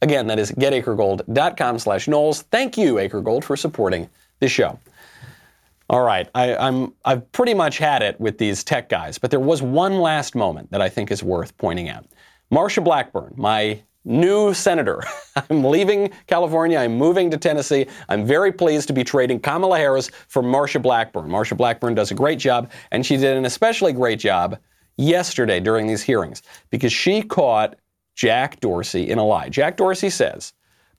[0.02, 2.44] Again, that is getacregold.com slash Knowles.
[2.44, 4.10] Thank you, AcreGold, for supporting
[4.40, 4.80] the show.
[5.90, 9.42] All right, I, I'm, I've pretty much had it with these tech guys, but there
[9.42, 12.06] was one last moment that I think is worth pointing out.
[12.52, 15.04] Marsha Blackburn, my new senator.
[15.50, 16.80] I'm leaving California.
[16.80, 17.88] I'm moving to Tennessee.
[18.10, 21.28] I'm very pleased to be trading Kamala Harris for Marsha Blackburn.
[21.30, 24.58] Marsha Blackburn does a great job, and she did an especially great job
[24.98, 27.76] yesterday during these hearings because she caught
[28.16, 29.50] Jack Dorsey in a lie.
[29.50, 30.54] Jack Dorsey says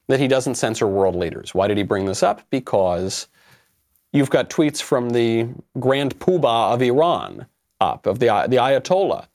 [0.08, 1.54] that he doesn't censor world leaders.
[1.54, 2.42] Why did he bring this up?
[2.50, 3.28] Because
[4.12, 5.48] you've got tweets from the
[5.78, 7.46] Grand Poobah of Iran
[7.80, 9.26] up, of the, the Ayatollah,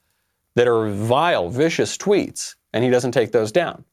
[0.55, 3.83] that are vile, vicious tweets, and he doesn't take those down.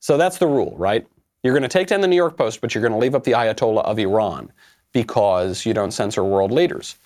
[0.00, 1.06] So that's the rule, right?
[1.42, 3.24] You're going to take down the New York Post, but you're going to leave up
[3.24, 4.50] the Ayatollah of Iran
[4.92, 6.96] because you don't censor world leaders.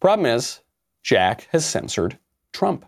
[0.00, 0.60] Problem is,
[1.02, 2.18] Jack has censored
[2.52, 2.84] Trump.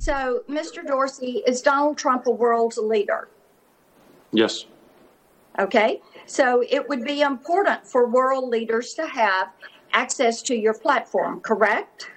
[0.00, 0.84] So, Mr.
[0.84, 3.28] Dorsey, is Donald Trump a world leader?
[4.32, 4.64] Yes.
[5.58, 6.00] Okay.
[6.24, 9.48] So, it would be important for world leaders to have
[9.92, 12.10] access to your platform, correct?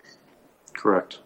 [0.74, 1.20] Correct.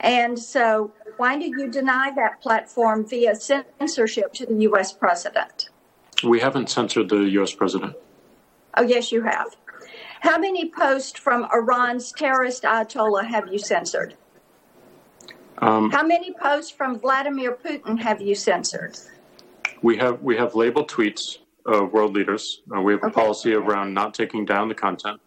[0.00, 4.92] And so, why do you deny that platform via censorship to the U.S.
[4.92, 5.70] president?
[6.22, 7.54] We haven't censored the U.S.
[7.54, 7.96] president.
[8.76, 9.56] Oh, yes, you have.
[10.20, 14.16] How many posts from Iran's terrorist Ayatollah have you censored?
[15.58, 18.98] Um, How many posts from Vladimir Putin have you censored?
[19.82, 22.62] we have we have labeled tweets of world leaders.
[22.74, 25.20] Uh, we have a policy around not taking down the content,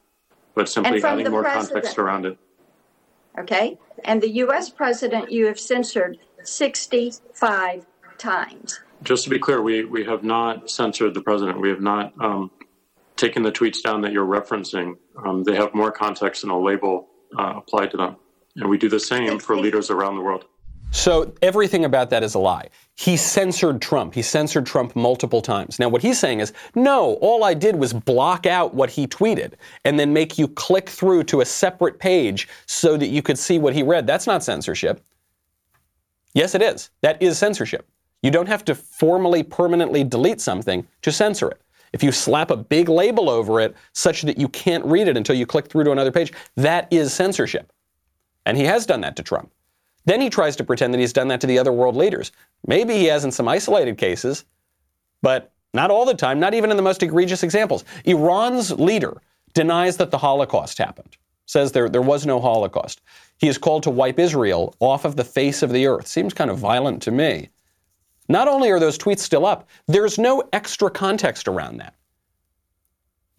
[0.53, 1.73] but simply adding more president.
[1.73, 2.37] context around it.
[3.37, 3.77] Okay?
[4.03, 4.69] And the U.S.
[4.69, 7.85] president you have censored 65
[8.17, 8.79] times.
[9.03, 11.59] Just to be clear, we, we have not censored the president.
[11.59, 12.51] We have not um,
[13.17, 14.97] taken the tweets down that you're referencing.
[15.25, 17.07] Um, they have more context and a label
[17.37, 18.15] uh, applied to them.
[18.55, 20.45] And we do the same for leaders around the world.
[20.91, 22.69] So everything about that is a lie.
[22.95, 24.13] He censored Trump.
[24.13, 25.77] He censored Trump multiple times.
[25.77, 29.55] Now, what he's saying is, no, all I did was block out what he tweeted
[29.83, 33.59] and then make you click through to a separate page so that you could see
[33.59, 34.07] what he read.
[34.07, 35.03] That's not censorship.
[36.33, 36.91] Yes, it is.
[37.01, 37.89] That is censorship.
[38.21, 41.61] You don't have to formally, permanently delete something to censor it.
[41.91, 45.35] If you slap a big label over it such that you can't read it until
[45.35, 47.71] you click through to another page, that is censorship.
[48.45, 49.51] And he has done that to Trump.
[50.05, 52.31] Then he tries to pretend that he's done that to the other world leaders.
[52.67, 54.45] Maybe he has in some isolated cases,
[55.21, 57.83] but not all the time, not even in the most egregious examples.
[58.05, 59.21] Iran's leader
[59.53, 63.01] denies that the Holocaust happened, says there, there was no Holocaust.
[63.37, 66.07] He is called to wipe Israel off of the face of the earth.
[66.07, 67.49] Seems kind of violent to me.
[68.29, 71.95] Not only are those tweets still up, there's no extra context around that.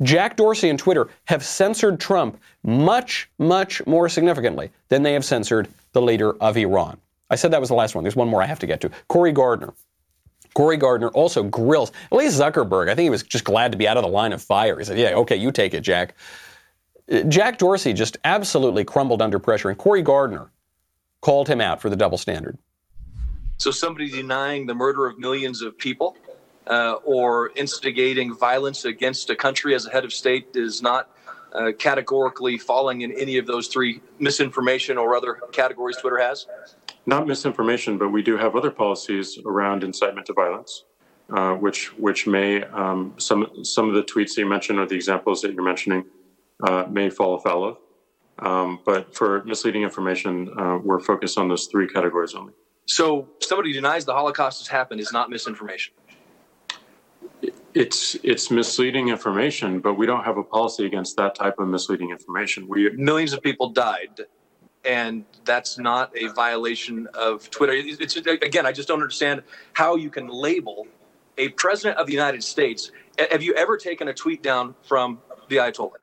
[0.02, 5.68] Jack Dorsey and Twitter have censored Trump much, much more significantly than they have censored
[5.92, 6.98] the leader of Iran.
[7.30, 8.04] I said that was the last one.
[8.04, 8.90] There's one more I have to get to.
[9.08, 9.72] Cory Gardner.
[10.54, 12.88] Cory Gardner also grills, at least Zuckerberg.
[12.88, 14.78] I think he was just glad to be out of the line of fire.
[14.78, 16.14] He said, Yeah, okay, you take it, Jack.
[17.28, 20.50] Jack Dorsey just absolutely crumbled under pressure, and Cory Gardner
[21.20, 22.58] called him out for the double standard.
[23.58, 26.16] So somebody denying the murder of millions of people
[26.66, 31.10] uh, or instigating violence against a country as a head of state is not
[31.52, 36.46] uh, categorically falling in any of those three misinformation or other categories Twitter has?
[37.06, 40.84] Not misinformation, but we do have other policies around incitement to violence,
[41.30, 44.96] uh, which which may um, some some of the tweets that you mentioned or the
[44.96, 46.04] examples that you're mentioning
[46.66, 47.76] uh, may fall afoul of.
[48.38, 52.52] Um, but for misleading information, uh, we're focused on those three categories only.
[52.86, 55.94] So somebody denies the Holocaust has happened is not misinformation.
[57.76, 62.10] It's it's misleading information, but we don't have a policy against that type of misleading
[62.10, 62.66] information.
[62.66, 64.20] We Millions of people died,
[64.82, 67.74] and that's not a violation of Twitter.
[67.74, 69.42] It's, again, I just don't understand
[69.74, 70.86] how you can label
[71.36, 72.92] a president of the United States.
[73.30, 75.18] Have you ever taken a tweet down from
[75.50, 75.98] the Ayatollah?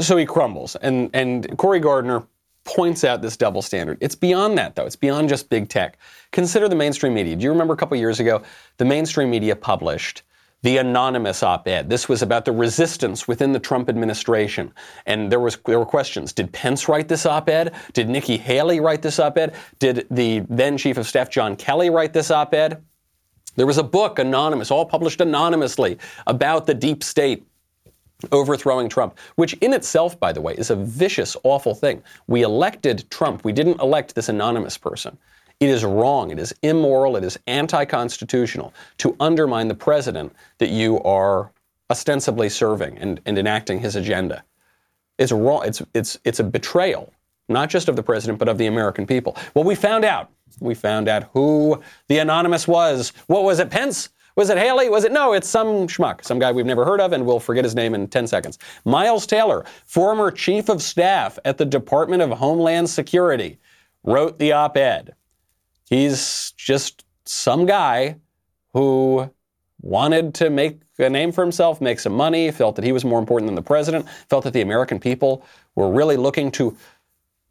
[0.00, 0.76] So he crumbles.
[0.76, 2.22] And, and Cory Gardner
[2.64, 3.96] points out this double standard.
[4.02, 4.84] It's beyond that, though.
[4.84, 5.98] It's beyond just big tech.
[6.32, 7.34] Consider the mainstream media.
[7.34, 8.42] Do you remember a couple years ago,
[8.76, 10.22] the mainstream media published
[10.64, 11.90] the anonymous op-ed.
[11.90, 14.72] This was about the resistance within the Trump administration,
[15.04, 16.32] and there was there were questions.
[16.32, 17.74] Did Pence write this op-ed?
[17.92, 19.54] Did Nikki Haley write this op-ed?
[19.78, 22.82] Did the then chief of staff John Kelly write this op-ed?
[23.56, 27.46] There was a book, anonymous, all published anonymously, about the deep state
[28.32, 32.02] overthrowing Trump, which in itself, by the way, is a vicious, awful thing.
[32.26, 33.44] We elected Trump.
[33.44, 35.18] We didn't elect this anonymous person.
[35.60, 36.30] It is wrong.
[36.30, 37.16] It is immoral.
[37.16, 41.52] It is anti constitutional to undermine the president that you are
[41.90, 44.44] ostensibly serving and, and enacting his agenda.
[45.18, 45.64] It's wrong.
[45.64, 47.12] It's, it's, it's a betrayal,
[47.48, 49.36] not just of the president, but of the American people.
[49.54, 50.30] Well, we found out.
[50.60, 53.12] We found out who the anonymous was.
[53.26, 54.10] What was it, Pence?
[54.36, 54.88] Was it Haley?
[54.88, 55.12] Was it?
[55.12, 57.94] No, it's some schmuck, some guy we've never heard of, and we'll forget his name
[57.94, 58.58] in 10 seconds.
[58.84, 63.58] Miles Taylor, former chief of staff at the Department of Homeland Security,
[64.02, 65.14] wrote the op ed.
[65.94, 68.16] He's just some guy
[68.72, 69.30] who
[69.80, 73.20] wanted to make a name for himself, make some money, felt that he was more
[73.20, 75.44] important than the president, felt that the American people
[75.76, 76.76] were really looking to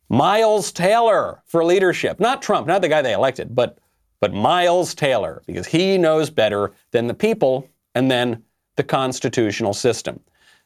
[0.10, 2.20] Miles Taylor for leadership.
[2.20, 3.78] Not Trump, not the guy they elected, but
[4.20, 8.44] but Miles Taylor, because he knows better than the people and then
[8.78, 10.20] the constitutional system.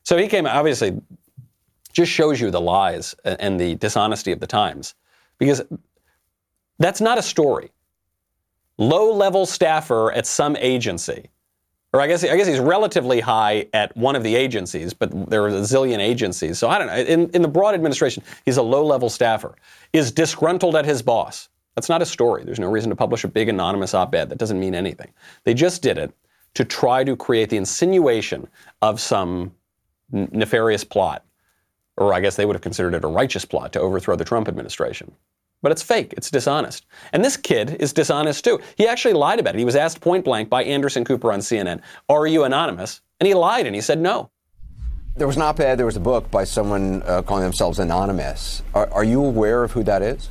[0.03, 0.99] So he came, obviously,
[1.91, 4.93] just shows you the lies and the dishonesty of the times.
[5.39, 5.63] Because
[6.79, 7.71] that's not a story.
[8.77, 11.29] Low level staffer at some agency,
[11.93, 15.43] or I guess, I guess he's relatively high at one of the agencies, but there
[15.43, 16.59] are a zillion agencies.
[16.59, 16.95] So I don't know.
[16.95, 19.55] In, in the broad administration, he's a low level staffer,
[19.93, 21.49] is disgruntled at his boss.
[21.75, 22.43] That's not a story.
[22.43, 24.29] There's no reason to publish a big anonymous op ed.
[24.29, 25.11] That doesn't mean anything.
[25.43, 26.11] They just did it
[26.55, 28.47] to try to create the insinuation
[28.81, 29.53] of some
[30.11, 31.23] nefarious plot.
[31.97, 34.47] Or I guess they would have considered it a righteous plot to overthrow the Trump
[34.47, 35.13] administration.
[35.61, 36.13] But it's fake.
[36.17, 36.85] It's dishonest.
[37.13, 38.59] And this kid is dishonest too.
[38.75, 39.59] He actually lied about it.
[39.59, 43.01] He was asked point blank by Anderson Cooper on CNN, Are you anonymous?
[43.19, 44.29] And he lied and he said no.
[45.15, 48.61] There was an op ed, there was a book by someone uh, calling themselves Anonymous.
[48.75, 50.29] Are, are you aware of who that is?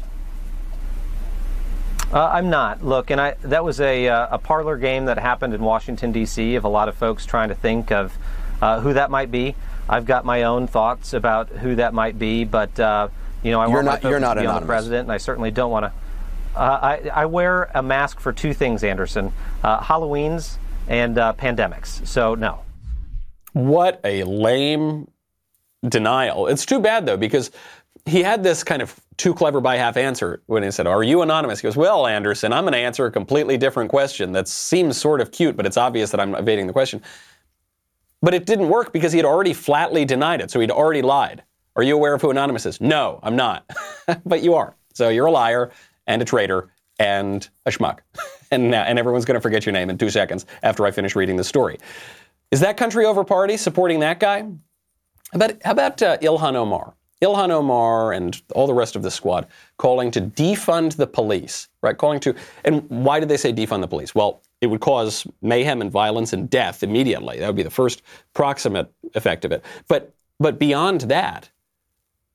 [2.13, 2.85] Uh, I'm not.
[2.85, 6.55] Look, and I that was a uh, a parlor game that happened in Washington D.C.
[6.55, 8.17] of a lot of folks trying to think of
[8.63, 9.57] uh, who that might be.
[9.89, 13.09] I've got my own thoughts about who that might be, but uh,
[13.43, 15.13] you know, I You're want not- my you're not to be on the president, and
[15.13, 15.93] I certainly don't want to.
[16.59, 22.07] Uh, I, I wear a mask for two things, Anderson: uh, Halloween's and uh, pandemics.
[22.07, 22.61] So no.
[23.53, 25.09] What a lame
[25.89, 26.47] denial.
[26.47, 27.51] It's too bad though, because
[28.05, 31.23] he had this kind of too clever by half answer when he said, Are you
[31.23, 31.61] anonymous?
[31.61, 35.21] He goes, Well, Anderson, I'm going to answer a completely different question that seems sort
[35.21, 37.03] of cute, but it's obvious that I'm evading the question.
[38.23, 40.51] But it didn't work because he had already flatly denied it.
[40.51, 41.43] So he'd already lied.
[41.77, 42.81] Are you aware of who Anonymous is?
[42.81, 43.71] No, I'm not.
[44.25, 44.75] but you are.
[44.95, 45.71] So you're a liar
[46.07, 47.99] and a traitor and a schmuck.
[48.51, 51.15] and, now, and everyone's going to forget your name in two seconds after I finish
[51.15, 51.79] reading the story.
[52.51, 54.41] Is that country over party supporting that guy?
[54.41, 56.95] How about, how about uh, Ilhan Omar?
[57.23, 59.47] Ilhan Omar and all the rest of the squad
[59.79, 61.97] calling to defund the police, right?
[61.97, 62.35] Calling to,
[62.65, 64.15] and why did they say defund the police?
[64.15, 67.39] Well, it would cause mayhem and violence and death immediately.
[67.39, 69.65] That would be the first proximate effect of it.
[69.89, 71.51] But, but beyond that,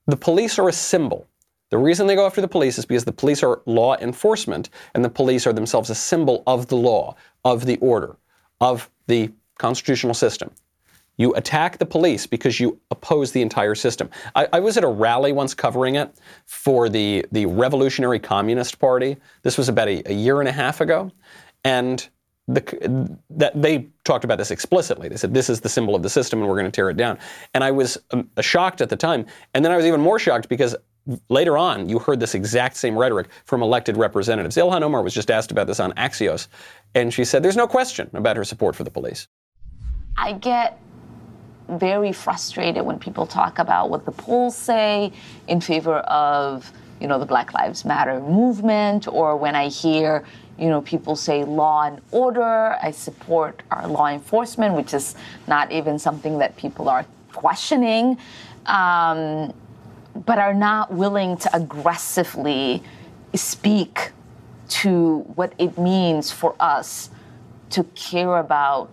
[0.07, 1.27] the police are a symbol.
[1.69, 5.05] The reason they go after the police is because the police are law enforcement, and
[5.05, 8.17] the police are themselves a symbol of the law, of the order,
[8.59, 10.51] of the constitutional system.
[11.17, 14.09] You attack the police because you oppose the entire system.
[14.35, 16.13] I, I was at a rally once covering it
[16.45, 19.17] for the, the Revolutionary Communist Party.
[19.43, 21.11] This was about a, a year and a half ago.
[21.63, 22.07] And
[22.47, 25.07] the, that they talked about this explicitly.
[25.07, 26.97] They said, this is the symbol of the system and we're going to tear it
[26.97, 27.17] down.
[27.53, 29.25] And I was um, shocked at the time.
[29.53, 30.75] And then I was even more shocked because
[31.29, 34.57] later on you heard this exact same rhetoric from elected representatives.
[34.57, 36.47] Ilhan Omar was just asked about this on Axios.
[36.95, 39.27] And she said, there's no question about her support for the police.
[40.17, 40.79] I get
[41.69, 45.13] very frustrated when people talk about what the polls say
[45.47, 50.23] in favor of, you know, the Black Lives Matter movement, or when I hear,
[50.59, 52.77] you know, people say law and order.
[52.81, 55.15] I support our law enforcement, which is
[55.47, 58.17] not even something that people are questioning,
[58.67, 59.51] um,
[60.25, 62.83] but are not willing to aggressively
[63.33, 64.11] speak
[64.69, 67.09] to what it means for us
[67.71, 68.91] to care about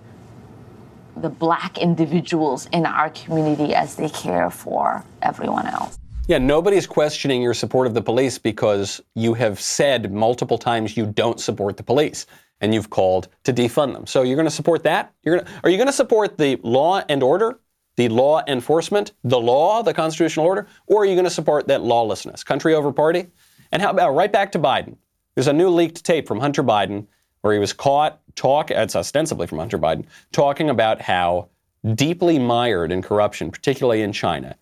[1.16, 5.98] the black individuals in our community as they care for everyone else.
[6.28, 11.06] Yeah, nobody's questioning your support of the police because you have said multiple times you
[11.06, 12.26] don't support the police
[12.60, 14.06] and you've called to defund them.
[14.06, 15.14] So you're going to support that?
[15.22, 17.60] You're to, are you going to support the law and order,
[17.96, 21.80] the law enforcement, the law, the constitutional order, or are you going to support that
[21.80, 22.44] lawlessness?
[22.44, 23.28] Country over party?
[23.72, 24.98] And how about right back to Biden?
[25.34, 27.06] There's a new leaked tape from Hunter Biden
[27.40, 31.48] where he was caught talk it's ostensibly from Hunter Biden talking about how
[31.94, 34.56] deeply mired in corruption, particularly in China,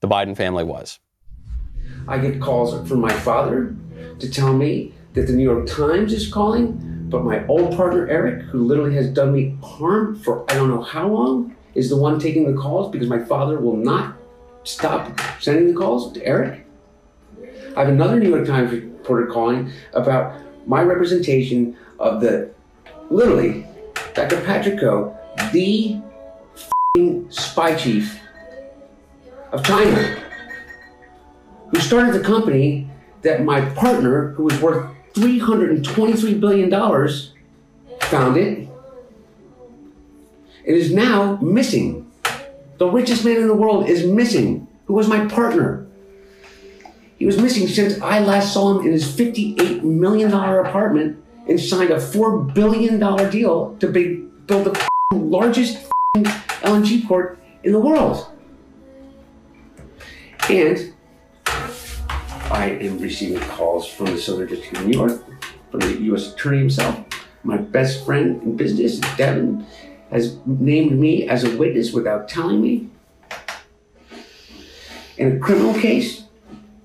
[0.00, 0.98] the Biden family was.
[2.08, 3.74] I get calls from my father
[4.18, 8.42] to tell me that the New York Times is calling, but my old partner Eric,
[8.42, 12.18] who literally has done me harm for I don't know how long, is the one
[12.18, 14.16] taking the calls because my father will not
[14.64, 16.66] stop sending the calls to Eric.
[17.76, 22.50] I have another New York Times reporter calling about my representation of the
[23.10, 23.66] literally
[24.14, 24.40] Dr.
[24.42, 24.80] Patrick
[25.52, 26.00] the
[27.30, 28.20] spy chief
[29.52, 30.22] of China,
[31.70, 32.88] who started the company
[33.22, 36.70] that my partner, who was worth $323 billion,
[38.02, 38.68] founded
[40.66, 42.10] and is now missing.
[42.78, 45.86] The richest man in the world is missing, who was my partner.
[47.18, 51.90] He was missing since I last saw him in his $58 million apartment and signed
[51.90, 52.98] a $4 billion
[53.30, 58.26] deal to build the largest LNG port in the world.
[60.48, 60.94] And
[62.50, 65.22] I am receiving calls from the Southern District of New York,
[65.70, 66.32] from the U.S.
[66.32, 67.04] Attorney himself.
[67.44, 69.64] My best friend in business, Devon,
[70.10, 72.88] has named me as a witness without telling me
[75.16, 76.24] in a criminal case,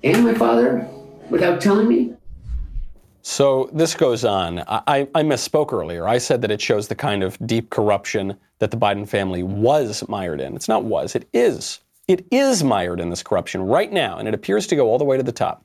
[0.04, 0.86] and my father
[1.30, 2.12] without telling me.
[3.22, 4.60] So this goes on.
[4.68, 6.06] I, I misspoke earlier.
[6.06, 10.08] I said that it shows the kind of deep corruption that the Biden family was
[10.08, 10.54] mired in.
[10.54, 11.80] It's not was, it is.
[12.08, 15.04] It is mired in this corruption right now, and it appears to go all the
[15.04, 15.64] way to the top.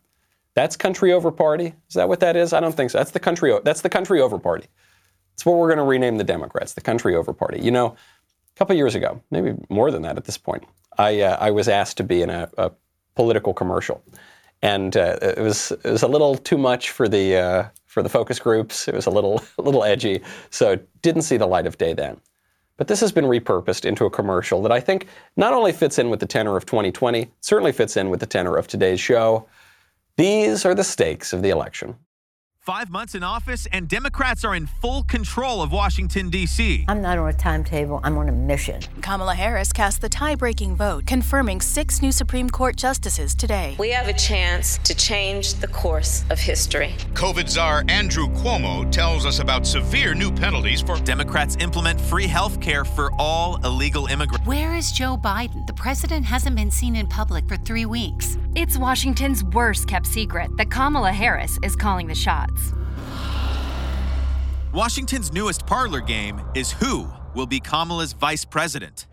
[0.54, 1.76] That's country over party.
[1.88, 2.52] Is that what that is?
[2.52, 2.98] I don't think so.
[2.98, 3.58] That's the country.
[3.64, 4.68] That's the country over party.
[5.34, 7.62] That's what we're going to rename the Democrats, the country over party.
[7.62, 10.64] You know, a couple years ago, maybe more than that at this point,
[10.98, 12.72] I uh, I was asked to be in a, a
[13.16, 14.04] political commercial,
[14.62, 18.10] and uh, it was it was a little too much for the uh, for the
[18.10, 18.88] focus groups.
[18.88, 22.20] It was a little a little edgy, so didn't see the light of day then.
[22.78, 26.10] But this has been repurposed into a commercial that I think not only fits in
[26.10, 29.48] with the tenor of 2020, certainly fits in with the tenor of today's show.
[30.18, 31.96] These are the stakes of the election.
[32.62, 36.86] Five months in office, and Democrats are in full control of Washington, D.C.
[36.88, 38.80] I'm not on a timetable, I'm on a mission.
[39.02, 43.76] Kamala Harris cast the tie breaking vote, confirming six new Supreme Court justices today.
[43.80, 46.94] We have a chance to change the course of history.
[47.14, 52.62] COVID czar Andrew Cuomo tells us about severe new penalties for Democrats implement free health
[52.62, 54.46] care for all illegal immigrants.
[54.46, 55.66] Where is Joe Biden?
[55.66, 58.38] The president hasn't been seen in public for three weeks.
[58.62, 62.74] It's Washington's worst kept secret that Kamala Harris is calling the shots.
[64.72, 69.08] Washington's newest parlor game is who will be Kamala's vice president.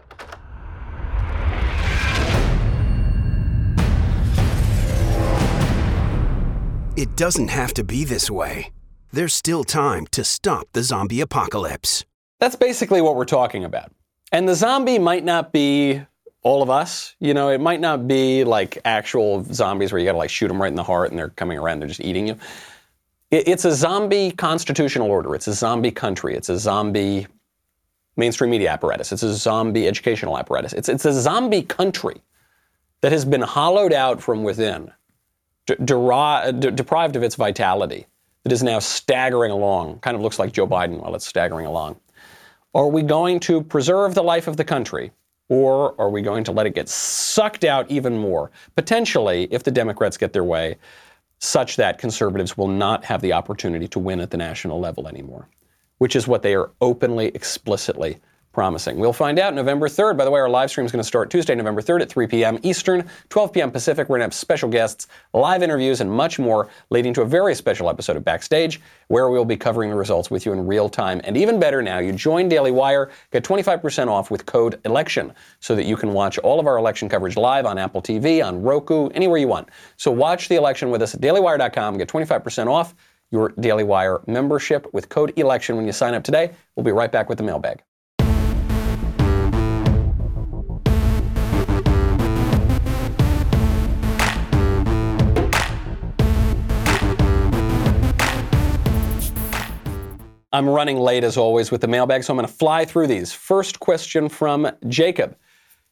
[6.94, 8.70] It doesn't have to be this way.
[9.14, 12.04] There's still time to stop the zombie apocalypse.
[12.38, 13.92] That's basically what we're talking about.
[14.30, 16.02] And the zombie might not be
[16.42, 17.14] all of us.
[17.20, 20.48] You know, it might not be like actual zombies where you got to like shoot
[20.48, 22.38] them right in the heart and they're coming around, and they're just eating you.
[23.30, 25.34] It's a zombie constitutional order.
[25.34, 26.34] It's a zombie country.
[26.34, 27.26] It's a zombie
[28.16, 29.12] mainstream media apparatus.
[29.12, 30.72] It's a zombie educational apparatus.
[30.72, 32.22] It's, it's a zombie country
[33.02, 34.90] that has been hollowed out from within,
[35.66, 38.06] de- de- deprived of its vitality,
[38.44, 39.98] that is now staggering along.
[39.98, 42.00] Kind of looks like Joe Biden while it's staggering along.
[42.74, 45.10] Are we going to preserve the life of the country?
[45.48, 48.50] Or are we going to let it get sucked out even more?
[48.76, 50.76] Potentially, if the Democrats get their way,
[51.38, 55.48] such that conservatives will not have the opportunity to win at the national level anymore,
[55.98, 58.18] which is what they are openly, explicitly
[58.58, 58.96] promising.
[58.96, 60.16] We'll find out November 3rd.
[60.16, 62.26] By the way, our live stream is going to start Tuesday, November 3rd at 3
[62.26, 62.58] p.m.
[62.64, 63.70] Eastern, 12 p.m.
[63.70, 64.08] Pacific.
[64.08, 67.54] We're going to have special guests, live interviews, and much more, leading to a very
[67.54, 71.20] special episode of Backstage, where we'll be covering the results with you in real time.
[71.22, 75.76] And even better now, you join Daily Wire, get 25% off with code ELECTION, so
[75.76, 79.06] that you can watch all of our election coverage live on Apple TV, on Roku,
[79.10, 79.68] anywhere you want.
[79.98, 82.96] So watch the election with us at dailywire.com, get 25% off
[83.30, 86.50] your Daily Wire membership with code ELECTION when you sign up today.
[86.74, 87.84] We'll be right back with the mailbag.
[100.50, 103.34] I'm running late as always with the mailbag, so I'm going to fly through these.
[103.34, 105.36] First question from Jacob.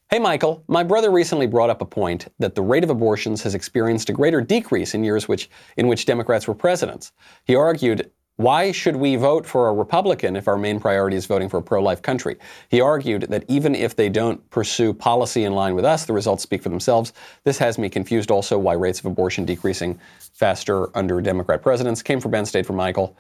[0.09, 3.55] Hey, Michael, my brother recently brought up a point that the rate of abortions has
[3.55, 7.13] experienced a greater decrease in years which, in which Democrats were presidents.
[7.45, 11.51] He argued, why should we vote for a Republican if our main priority is voting
[11.51, 12.37] for a pro life country?
[12.71, 16.43] He argued that even if they don't pursue policy in line with us, the results
[16.43, 17.13] speak for themselves.
[17.45, 22.03] This has me confused also why rates of abortion decreasing faster under Democrat presidents.
[22.03, 23.17] Came from Ben, stayed for Michael.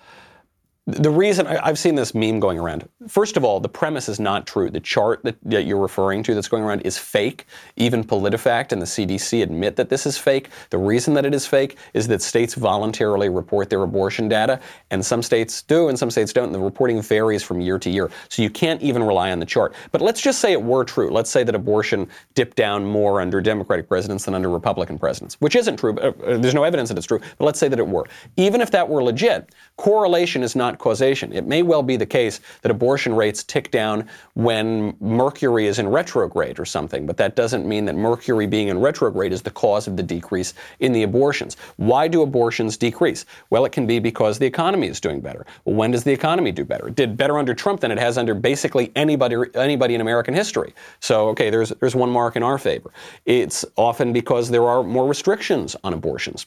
[0.89, 2.89] The reason I, have seen this meme going around.
[3.09, 4.71] First of all, the premise is not true.
[4.71, 7.47] The chart that, that, you're referring to that's going around is fake.
[7.75, 10.49] Even PolitiFact and the CDC admit that this is fake.
[10.71, 14.61] The reason that it is fake is that states voluntarily report their abortion data,
[14.93, 16.47] and some states do and some states don't.
[16.47, 18.09] And the reporting varies from year to year.
[18.29, 19.75] So you can't even rely on the chart.
[19.91, 21.11] But let's just say it were true.
[21.11, 25.57] Let's say that abortion dipped down more under Democratic presidents than under Republican presidents, which
[25.57, 25.95] isn't true.
[25.95, 27.21] But, uh, there's no evidence that it's true.
[27.39, 28.07] But let's say that it were.
[28.37, 31.33] Even if that were legit, correlation is not causation.
[31.33, 35.89] It may well be the case that abortion rates tick down when Mercury is in
[35.89, 39.87] retrograde or something, but that doesn't mean that Mercury being in retrograde is the cause
[39.87, 41.57] of the decrease in the abortions.
[41.77, 43.25] Why do abortions decrease?
[43.51, 45.47] Well, it can be because the economy is doing better.
[45.65, 46.89] When does the economy do better?
[46.89, 50.75] It did better under Trump than it has under basically anybody anybody in American history.
[51.01, 52.91] So, okay, there's there's one mark in our favor.
[53.25, 56.47] It's often because there are more restrictions on abortions.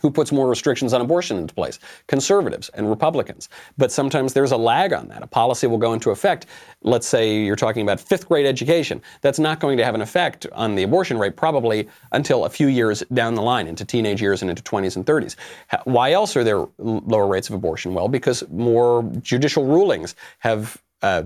[0.00, 1.78] Who puts more restrictions on abortion into place?
[2.06, 3.48] Conservatives and Republicans.
[3.78, 5.22] But sometimes there's a lag on that.
[5.22, 6.46] A policy will go into effect.
[6.82, 9.02] Let's say you're talking about fifth grade education.
[9.20, 12.68] That's not going to have an effect on the abortion rate probably until a few
[12.68, 15.36] years down the line, into teenage years and into 20s and 30s.
[15.84, 17.94] Why else are there lower rates of abortion?
[17.94, 20.80] Well, because more judicial rulings have.
[21.02, 21.24] Uh,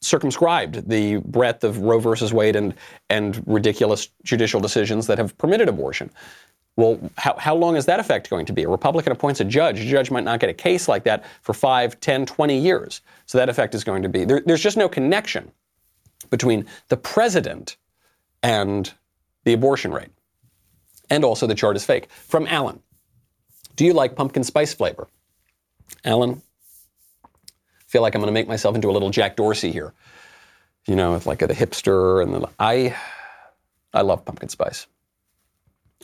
[0.00, 2.74] circumscribed the breadth of Roe versus Wade and,
[3.10, 6.10] and ridiculous judicial decisions that have permitted abortion.
[6.78, 8.62] Well, how, how long is that effect going to be?
[8.62, 9.80] A Republican appoints a judge.
[9.80, 13.00] A judge might not get a case like that for 5, 10, 20 years.
[13.26, 15.50] So that effect is going to be there, there's just no connection
[16.30, 17.76] between the president
[18.44, 18.92] and
[19.42, 20.10] the abortion rate.
[21.10, 22.08] And also, the chart is fake.
[22.12, 22.80] From Alan
[23.74, 25.08] Do you like pumpkin spice flavor?
[26.04, 26.42] Alan,
[27.88, 29.94] feel like I'm going to make myself into a little Jack Dorsey here.
[30.86, 32.94] You know, with like a, the hipster and the I
[33.92, 34.86] I love pumpkin spice.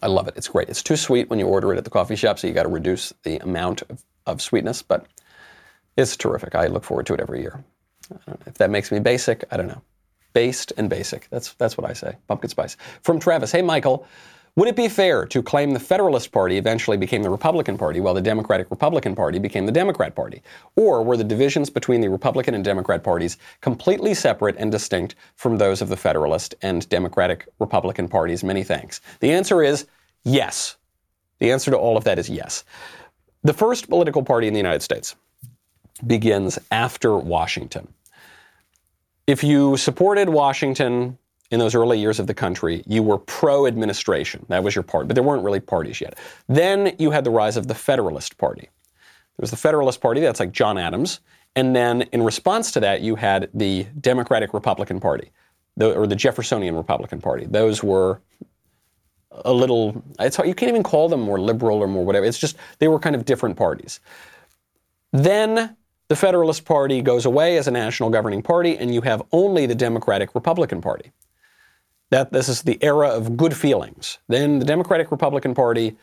[0.03, 0.35] I love it.
[0.37, 0.69] It's great.
[0.69, 2.69] It's too sweet when you order it at the coffee shop, so you got to
[2.69, 5.07] reduce the amount of, of sweetness, but
[5.97, 6.55] it's terrific.
[6.55, 7.65] I look forward to it every year.
[8.13, 9.83] Uh, if that makes me basic, I don't know.
[10.33, 11.29] Based and basic.
[11.31, 12.17] That's that's what I say.
[12.27, 12.77] Pumpkin spice.
[13.03, 13.53] From Travis.
[13.53, 14.07] Hey Michael,
[14.57, 18.15] would it be fair to claim the Federalist Party eventually became the Republican Party while
[18.15, 20.43] the Democratic Republican Party became the Democrat Party?
[20.77, 25.59] Or were the divisions between the Republican and Democrat parties completely separate and distinct from
[25.59, 28.45] those of the Federalist and Democratic Republican parties?
[28.45, 29.01] Many thanks.
[29.19, 29.87] The answer is
[30.23, 30.77] yes.
[31.41, 32.63] The answer to all of that is yes.
[33.43, 35.17] The first political party in the United States
[36.07, 37.93] begins after Washington.
[39.27, 41.19] If you supported Washington
[41.51, 44.45] in those early years of the country, you were pro administration.
[44.49, 46.19] That was your part, but there weren't really parties yet.
[46.49, 48.63] Then you had the rise of the Federalist Party.
[48.63, 51.21] There was the Federalist Party, that's like John Adams.
[51.57, 55.31] And then in response to that, you had the Democratic Republican Party,
[55.77, 57.47] the, or the Jeffersonian Republican Party.
[57.47, 58.21] Those were
[59.31, 62.27] a little, it's hard, you can't even call them more liberal or more whatever.
[62.27, 64.01] It's just, they were kind of different parties.
[65.13, 65.77] Then
[66.09, 69.75] the Federalist Party goes away as a national governing party, and you have only the
[69.75, 71.13] Democratic Republican Party.
[72.15, 74.19] That this is the era of good feelings.
[74.29, 75.97] Then the Democratic Republican Party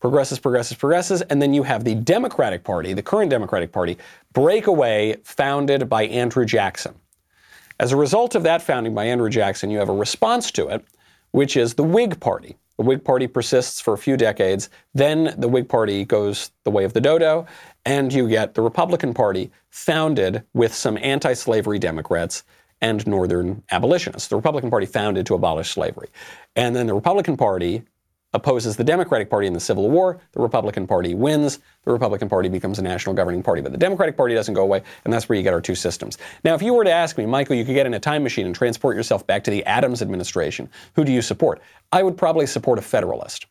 [0.00, 3.98] progresses, progresses, progresses, and then you have the Democratic Party, the current Democratic Party,
[4.32, 6.94] break away, founded by Andrew Jackson.
[7.78, 10.82] As a result of that founding by Andrew Jackson, you have a response to it,
[11.32, 12.56] which is the Whig Party.
[12.78, 14.70] The Whig Party persists for a few decades.
[14.94, 17.44] Then the Whig Party goes the way of the dodo,
[17.84, 22.44] and you get the Republican Party founded with some anti slavery Democrats
[22.80, 24.28] and Northern abolitionists.
[24.28, 26.08] The Republican Party founded to abolish slavery.
[26.56, 27.82] And then the Republican Party
[28.34, 30.20] opposes the Democratic Party in the Civil War.
[30.32, 31.60] The Republican Party wins.
[31.84, 33.62] The Republican Party becomes a national governing party.
[33.62, 36.18] But the Democratic Party doesn't go away, and that's where you get our two systems.
[36.44, 38.46] Now, if you were to ask me, Michael, you could get in a time machine
[38.46, 41.62] and transport yourself back to the Adams administration, who do you support?
[41.90, 43.46] I would probably support a Federalist.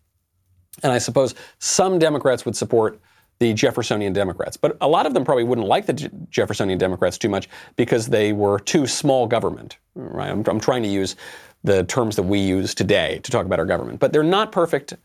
[0.84, 3.00] And I suppose some Democrats would support
[3.40, 4.58] the Jeffersonian Democrats.
[4.58, 5.94] But a lot of them probably wouldn't like the
[6.30, 9.78] Jeffersonian Democrats too much because they were too small government.
[9.96, 10.30] Right?
[10.30, 11.16] I'm, I'm, trying to use
[11.64, 14.00] the terms that we use today to talk about our government.
[14.00, 14.96] But they're not perfect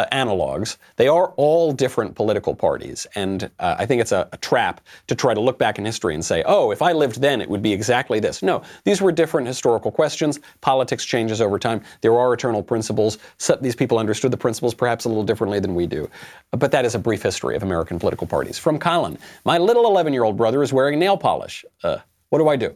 [0.00, 0.78] uh, analogs.
[0.96, 3.06] They are all different political parties.
[3.14, 6.14] And uh, I think it's a, a, trap to try to look back in history
[6.14, 8.42] and say, oh, if I lived then, it would be exactly this.
[8.42, 10.40] No, these were different historical questions.
[10.62, 11.82] Politics changes over time.
[12.00, 13.18] There are eternal principles.
[13.36, 16.08] So these people understood the principles perhaps a little differently than we do.
[16.50, 18.58] But that is a brief history of American political parties.
[18.58, 21.64] From Colin, my little 11 year old brother is wearing nail polish.
[21.82, 21.98] Uh,
[22.30, 22.74] what do I do?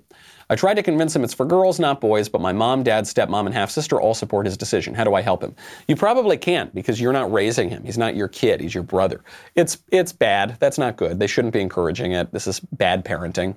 [0.51, 3.47] I tried to convince him it's for girls, not boys, but my mom, dad, stepmom,
[3.47, 4.95] and half sister all support his decision.
[4.95, 5.55] How do I help him?
[5.89, 7.83] You probably can't because you're not raising him.
[7.85, 9.23] He's not your kid, he's your brother.
[9.55, 10.57] It's, it's bad.
[10.61, 11.19] That's not good.
[11.19, 12.33] They shouldn't be encouraging it.
[12.33, 13.57] This is bad parenting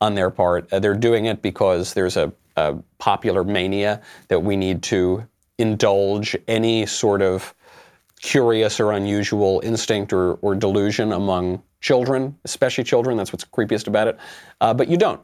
[0.00, 0.72] on their part.
[0.72, 5.26] Uh, they're doing it because there's a, a popular mania that we need to
[5.58, 7.54] indulge any sort of
[8.20, 13.16] curious or unusual instinct or, or delusion among children, especially children.
[13.16, 14.18] That's what's creepiest about it.
[14.60, 15.20] Uh, but you don't.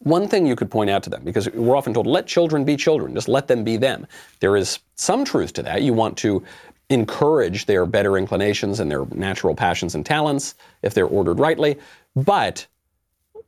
[0.00, 2.76] One thing you could point out to them, because we're often told, let children be
[2.76, 4.06] children, just let them be them.
[4.40, 5.82] There is some truth to that.
[5.82, 6.42] You want to
[6.90, 11.78] encourage their better inclinations and their natural passions and talents if they're ordered rightly.
[12.14, 12.66] But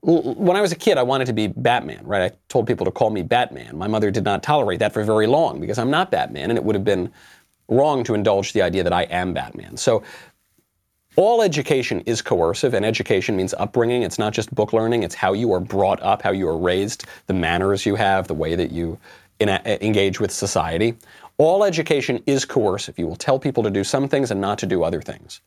[0.01, 2.33] when I was a kid, I wanted to be Batman, right?
[2.33, 3.77] I told people to call me Batman.
[3.77, 6.65] My mother did not tolerate that for very long because I'm not Batman, and it
[6.65, 7.13] would have been
[7.69, 9.77] wrong to indulge the idea that I am Batman.
[9.77, 10.03] So
[11.17, 14.03] all education is coercive, and education means upbringing.
[14.03, 17.07] It's not just book learning, it's how you are brought up, how you are raised,
[17.27, 18.99] the manners you have, the way that you
[19.41, 20.95] uh, engage with society.
[21.39, 22.99] All education is coercive.
[22.99, 25.41] You will tell people to do some things and not to do other things.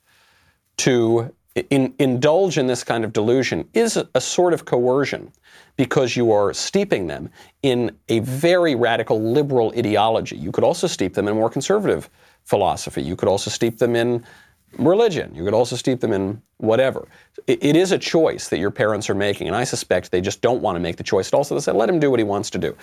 [0.77, 1.33] To
[1.69, 5.31] in, indulge in this kind of delusion is a, a sort of coercion
[5.75, 7.29] because you are steeping them
[7.63, 10.37] in a very radical liberal ideology.
[10.37, 12.09] You could also steep them in more conservative
[12.43, 13.01] philosophy.
[13.01, 14.23] You could also steep them in
[14.77, 15.33] religion.
[15.33, 17.07] You could also steep them in whatever.
[17.47, 20.41] It, it is a choice that your parents are making, and I suspect they just
[20.41, 21.29] don't want to make the choice.
[21.29, 22.75] And also, they said, let him do what he wants to do.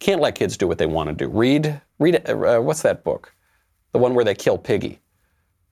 [0.00, 1.28] Can't let kids do what they want to do.
[1.28, 2.28] Read, read.
[2.28, 3.34] Uh, what's that book?
[3.92, 5.00] The one where they kill Piggy.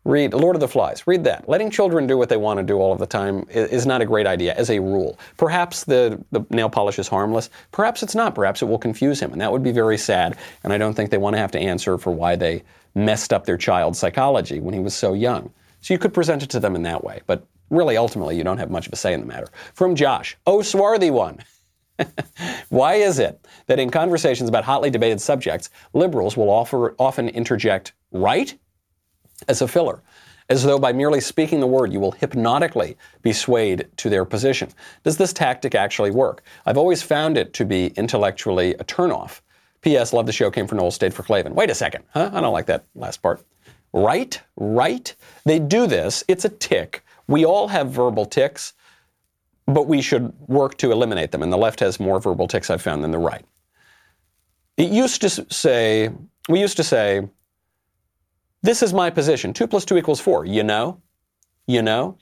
[0.04, 1.04] Read Lord of the Flies.
[1.08, 1.48] Read that.
[1.48, 4.00] Letting children do what they want to do all of the time is, is not
[4.00, 5.18] a great idea as a rule.
[5.36, 7.50] Perhaps the, the nail polish is harmless.
[7.72, 8.32] Perhaps it's not.
[8.32, 10.36] Perhaps it will confuse him, and that would be very sad.
[10.62, 12.62] And I don't think they want to have to answer for why they
[12.97, 15.53] messed up their child's psychology when he was so young.
[15.82, 18.59] So you could present it to them in that way, but really, ultimately, you don't
[18.59, 19.49] have much of a say in the matter.
[19.74, 21.38] From Josh, oh, swarthy one.
[22.68, 27.92] Why is it that in conversations about hotly debated subjects, liberals will offer, often interject
[28.12, 28.59] right
[29.49, 30.03] as a filler,
[30.49, 34.70] as though by merely speaking the word you will hypnotically be swayed to their position?
[35.05, 36.42] Does this tactic actually work?
[36.64, 39.40] I've always found it to be intellectually a turnoff
[39.83, 40.12] P.S.
[40.12, 40.51] Love the show.
[40.51, 40.91] Came from Noel.
[40.91, 41.55] Stayed for Klavan.
[41.55, 42.31] Wait a second, huh?
[42.33, 43.43] I don't like that last part.
[43.93, 45.14] Right, right.
[45.45, 46.24] They do this.
[46.29, 47.03] It's a tick.
[47.29, 48.74] We all have verbal ticks,
[49.66, 51.43] but we should work to eliminate them.
[51.43, 53.45] And the left has more verbal ticks I've found than the right.
[54.77, 56.11] It used to say,
[56.49, 57.27] we used to say,
[58.62, 59.53] this is my position.
[59.53, 60.45] Two plus two equals four.
[60.45, 61.01] You know?
[61.66, 62.18] You know?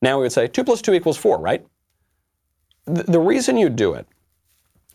[0.00, 1.66] Now we would say two plus two equals four, right?
[2.86, 4.06] the reason you do it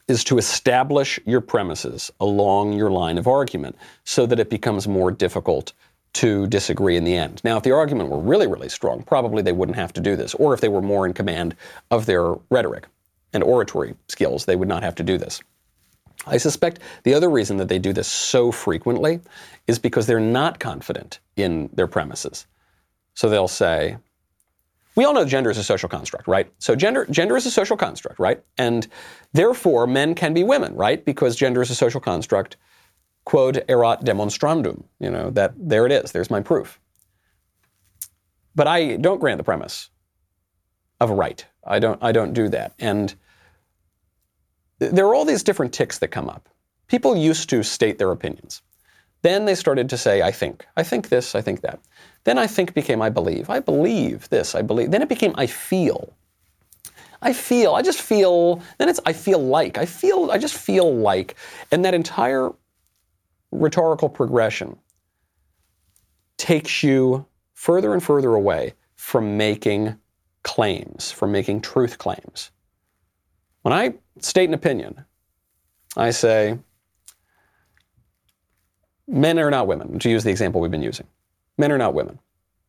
[0.08, 5.12] is to establish your premises along your line of argument so that it becomes more
[5.12, 5.74] difficult
[6.14, 7.42] to disagree in the end.
[7.44, 10.34] Now, if the argument were really, really strong, probably they wouldn't have to do this.
[10.36, 11.56] Or if they were more in command
[11.90, 12.88] of their rhetoric
[13.34, 15.42] and oratory skills, they would not have to do this.
[16.28, 19.22] I suspect the other reason that they do this so frequently
[19.68, 22.46] is because they're not confident in their premises.
[23.14, 23.98] So they'll say,
[24.96, 26.52] we all know gender is a social construct, right?
[26.60, 28.44] So gender gender is a social construct, right?
[28.58, 28.88] And
[29.34, 31.04] therefore men can be women, right?
[31.04, 32.58] Because gender is a social construct.
[33.24, 34.84] Quod erat demonstrandum.
[35.00, 36.12] You know, that there it is.
[36.12, 36.80] There's my proof.
[38.56, 39.90] But I don't grant the premise
[41.00, 41.46] of a right.
[41.66, 42.74] I don't I don't do that.
[42.80, 43.16] And
[44.80, 46.50] there are all these different ticks that come up.
[46.88, 48.62] People used to state their opinions.
[49.22, 50.66] Then they started to say, I think.
[50.76, 51.80] I think this, I think that.
[52.24, 53.50] Then I think became I believe.
[53.50, 54.92] I believe this, I believe.
[54.92, 56.14] Then it became I feel.
[57.22, 59.78] I feel, I just feel, then it's I feel like.
[59.78, 61.36] I feel, I just feel like.
[61.72, 62.52] And that entire
[63.52, 64.78] rhetorical progression
[66.38, 69.96] takes you further and further away from making
[70.44, 72.50] claims, from making truth claims.
[73.62, 75.06] When I state an opinion,
[75.96, 76.58] I say,
[79.12, 81.06] men are not women, to use the example we've been using.
[81.58, 82.18] Men are not women.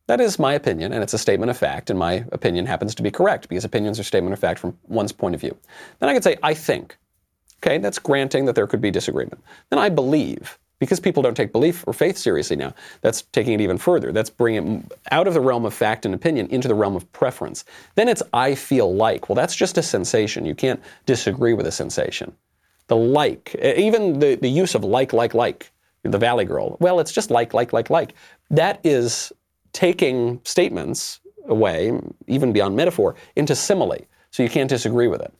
[0.08, 3.02] That is my opinion, and it's a statement of fact, and my opinion happens to
[3.02, 5.56] be correct because opinions are statement of fact from one's point of view.
[6.00, 6.98] Then I could say, I think.
[7.64, 9.40] Okay, that's granting that there could be disagreement.
[9.70, 12.74] Then I believe, because people don't take belief or faith seriously now.
[13.02, 14.10] That's taking it even further.
[14.10, 17.10] That's bringing it out of the realm of fact and opinion into the realm of
[17.12, 17.64] preference.
[17.94, 19.28] Then it's I feel like.
[19.28, 20.44] Well, that's just a sensation.
[20.44, 22.32] You can't disagree with a sensation.
[22.88, 25.70] The like, even the, the use of like, like, like,
[26.02, 26.76] the Valley Girl.
[26.80, 28.14] Well, it's just like, like, like, like.
[28.50, 29.32] That is
[29.72, 33.98] taking statements away, even beyond metaphor, into simile.
[34.30, 35.32] So you can't disagree with it.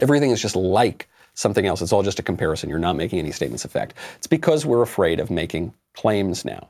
[0.00, 1.80] Everything is just like something else.
[1.82, 2.68] It's all just a comparison.
[2.68, 3.94] You're not making any statements of fact.
[4.16, 6.68] It's because we're afraid of making claims now.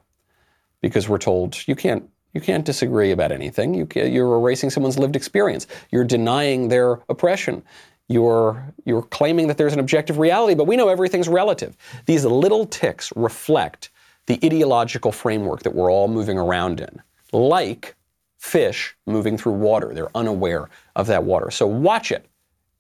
[0.81, 3.75] Because we're told you can't you can't disagree about anything.
[3.75, 5.67] You you're erasing someone's lived experience.
[5.91, 7.63] You're denying their oppression.
[8.09, 11.77] You're, you're claiming that there's an objective reality, but we know everything's relative.
[12.07, 13.91] These little ticks reflect
[14.27, 17.03] the ideological framework that we're all moving around in,
[17.33, 17.95] like
[18.39, 19.93] fish moving through water.
[19.93, 21.51] They're unaware of that water.
[21.51, 22.27] So watch it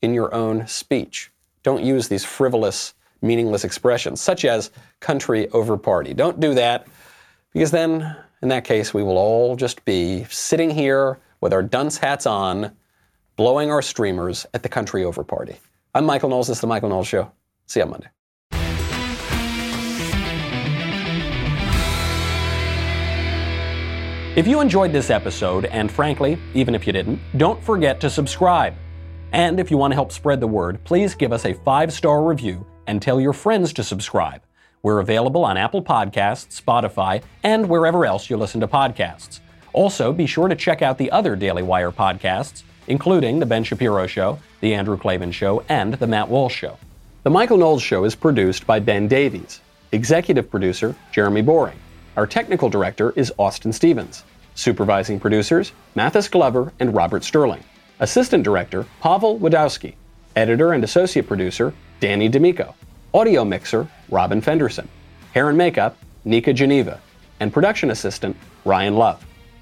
[0.00, 1.30] in your own speech.
[1.62, 4.70] Don't use these frivolous, meaningless expressions, such as
[5.00, 6.14] country over party.
[6.14, 6.86] Don't do that,
[7.52, 11.98] because then, in that case, we will all just be sitting here with our dunce
[11.98, 12.76] hats on,
[13.38, 15.54] blowing our streamers at the country over party.
[15.94, 16.48] I'm Michael Knowles.
[16.48, 17.30] This is The Michael Knowles Show.
[17.66, 18.08] See you on Monday.
[24.36, 28.74] If you enjoyed this episode, and frankly, even if you didn't, don't forget to subscribe.
[29.30, 32.24] And if you want to help spread the word, please give us a five star
[32.24, 34.42] review and tell your friends to subscribe.
[34.82, 39.38] We're available on Apple Podcasts, Spotify, and wherever else you listen to podcasts.
[39.72, 44.06] Also, be sure to check out the other Daily Wire podcasts, including The Ben Shapiro
[44.06, 46.76] Show, The Andrew Klavan Show, and The Matt Walsh Show.
[47.22, 49.60] The Michael Knowles Show is produced by Ben Davies,
[49.92, 51.78] executive producer Jeremy Boring.
[52.16, 54.24] Our technical director is Austin Stevens.
[54.54, 57.62] Supervising producers Mathis Glover and Robert Sterling.
[58.00, 59.94] Assistant director Pavel Wadowski.
[60.34, 62.74] Editor and associate producer Danny D'Amico.
[63.14, 64.88] Audio mixer Robin Fenderson.
[65.32, 67.00] Hair and makeup Nika Geneva.
[67.38, 69.24] And production assistant Ryan Love.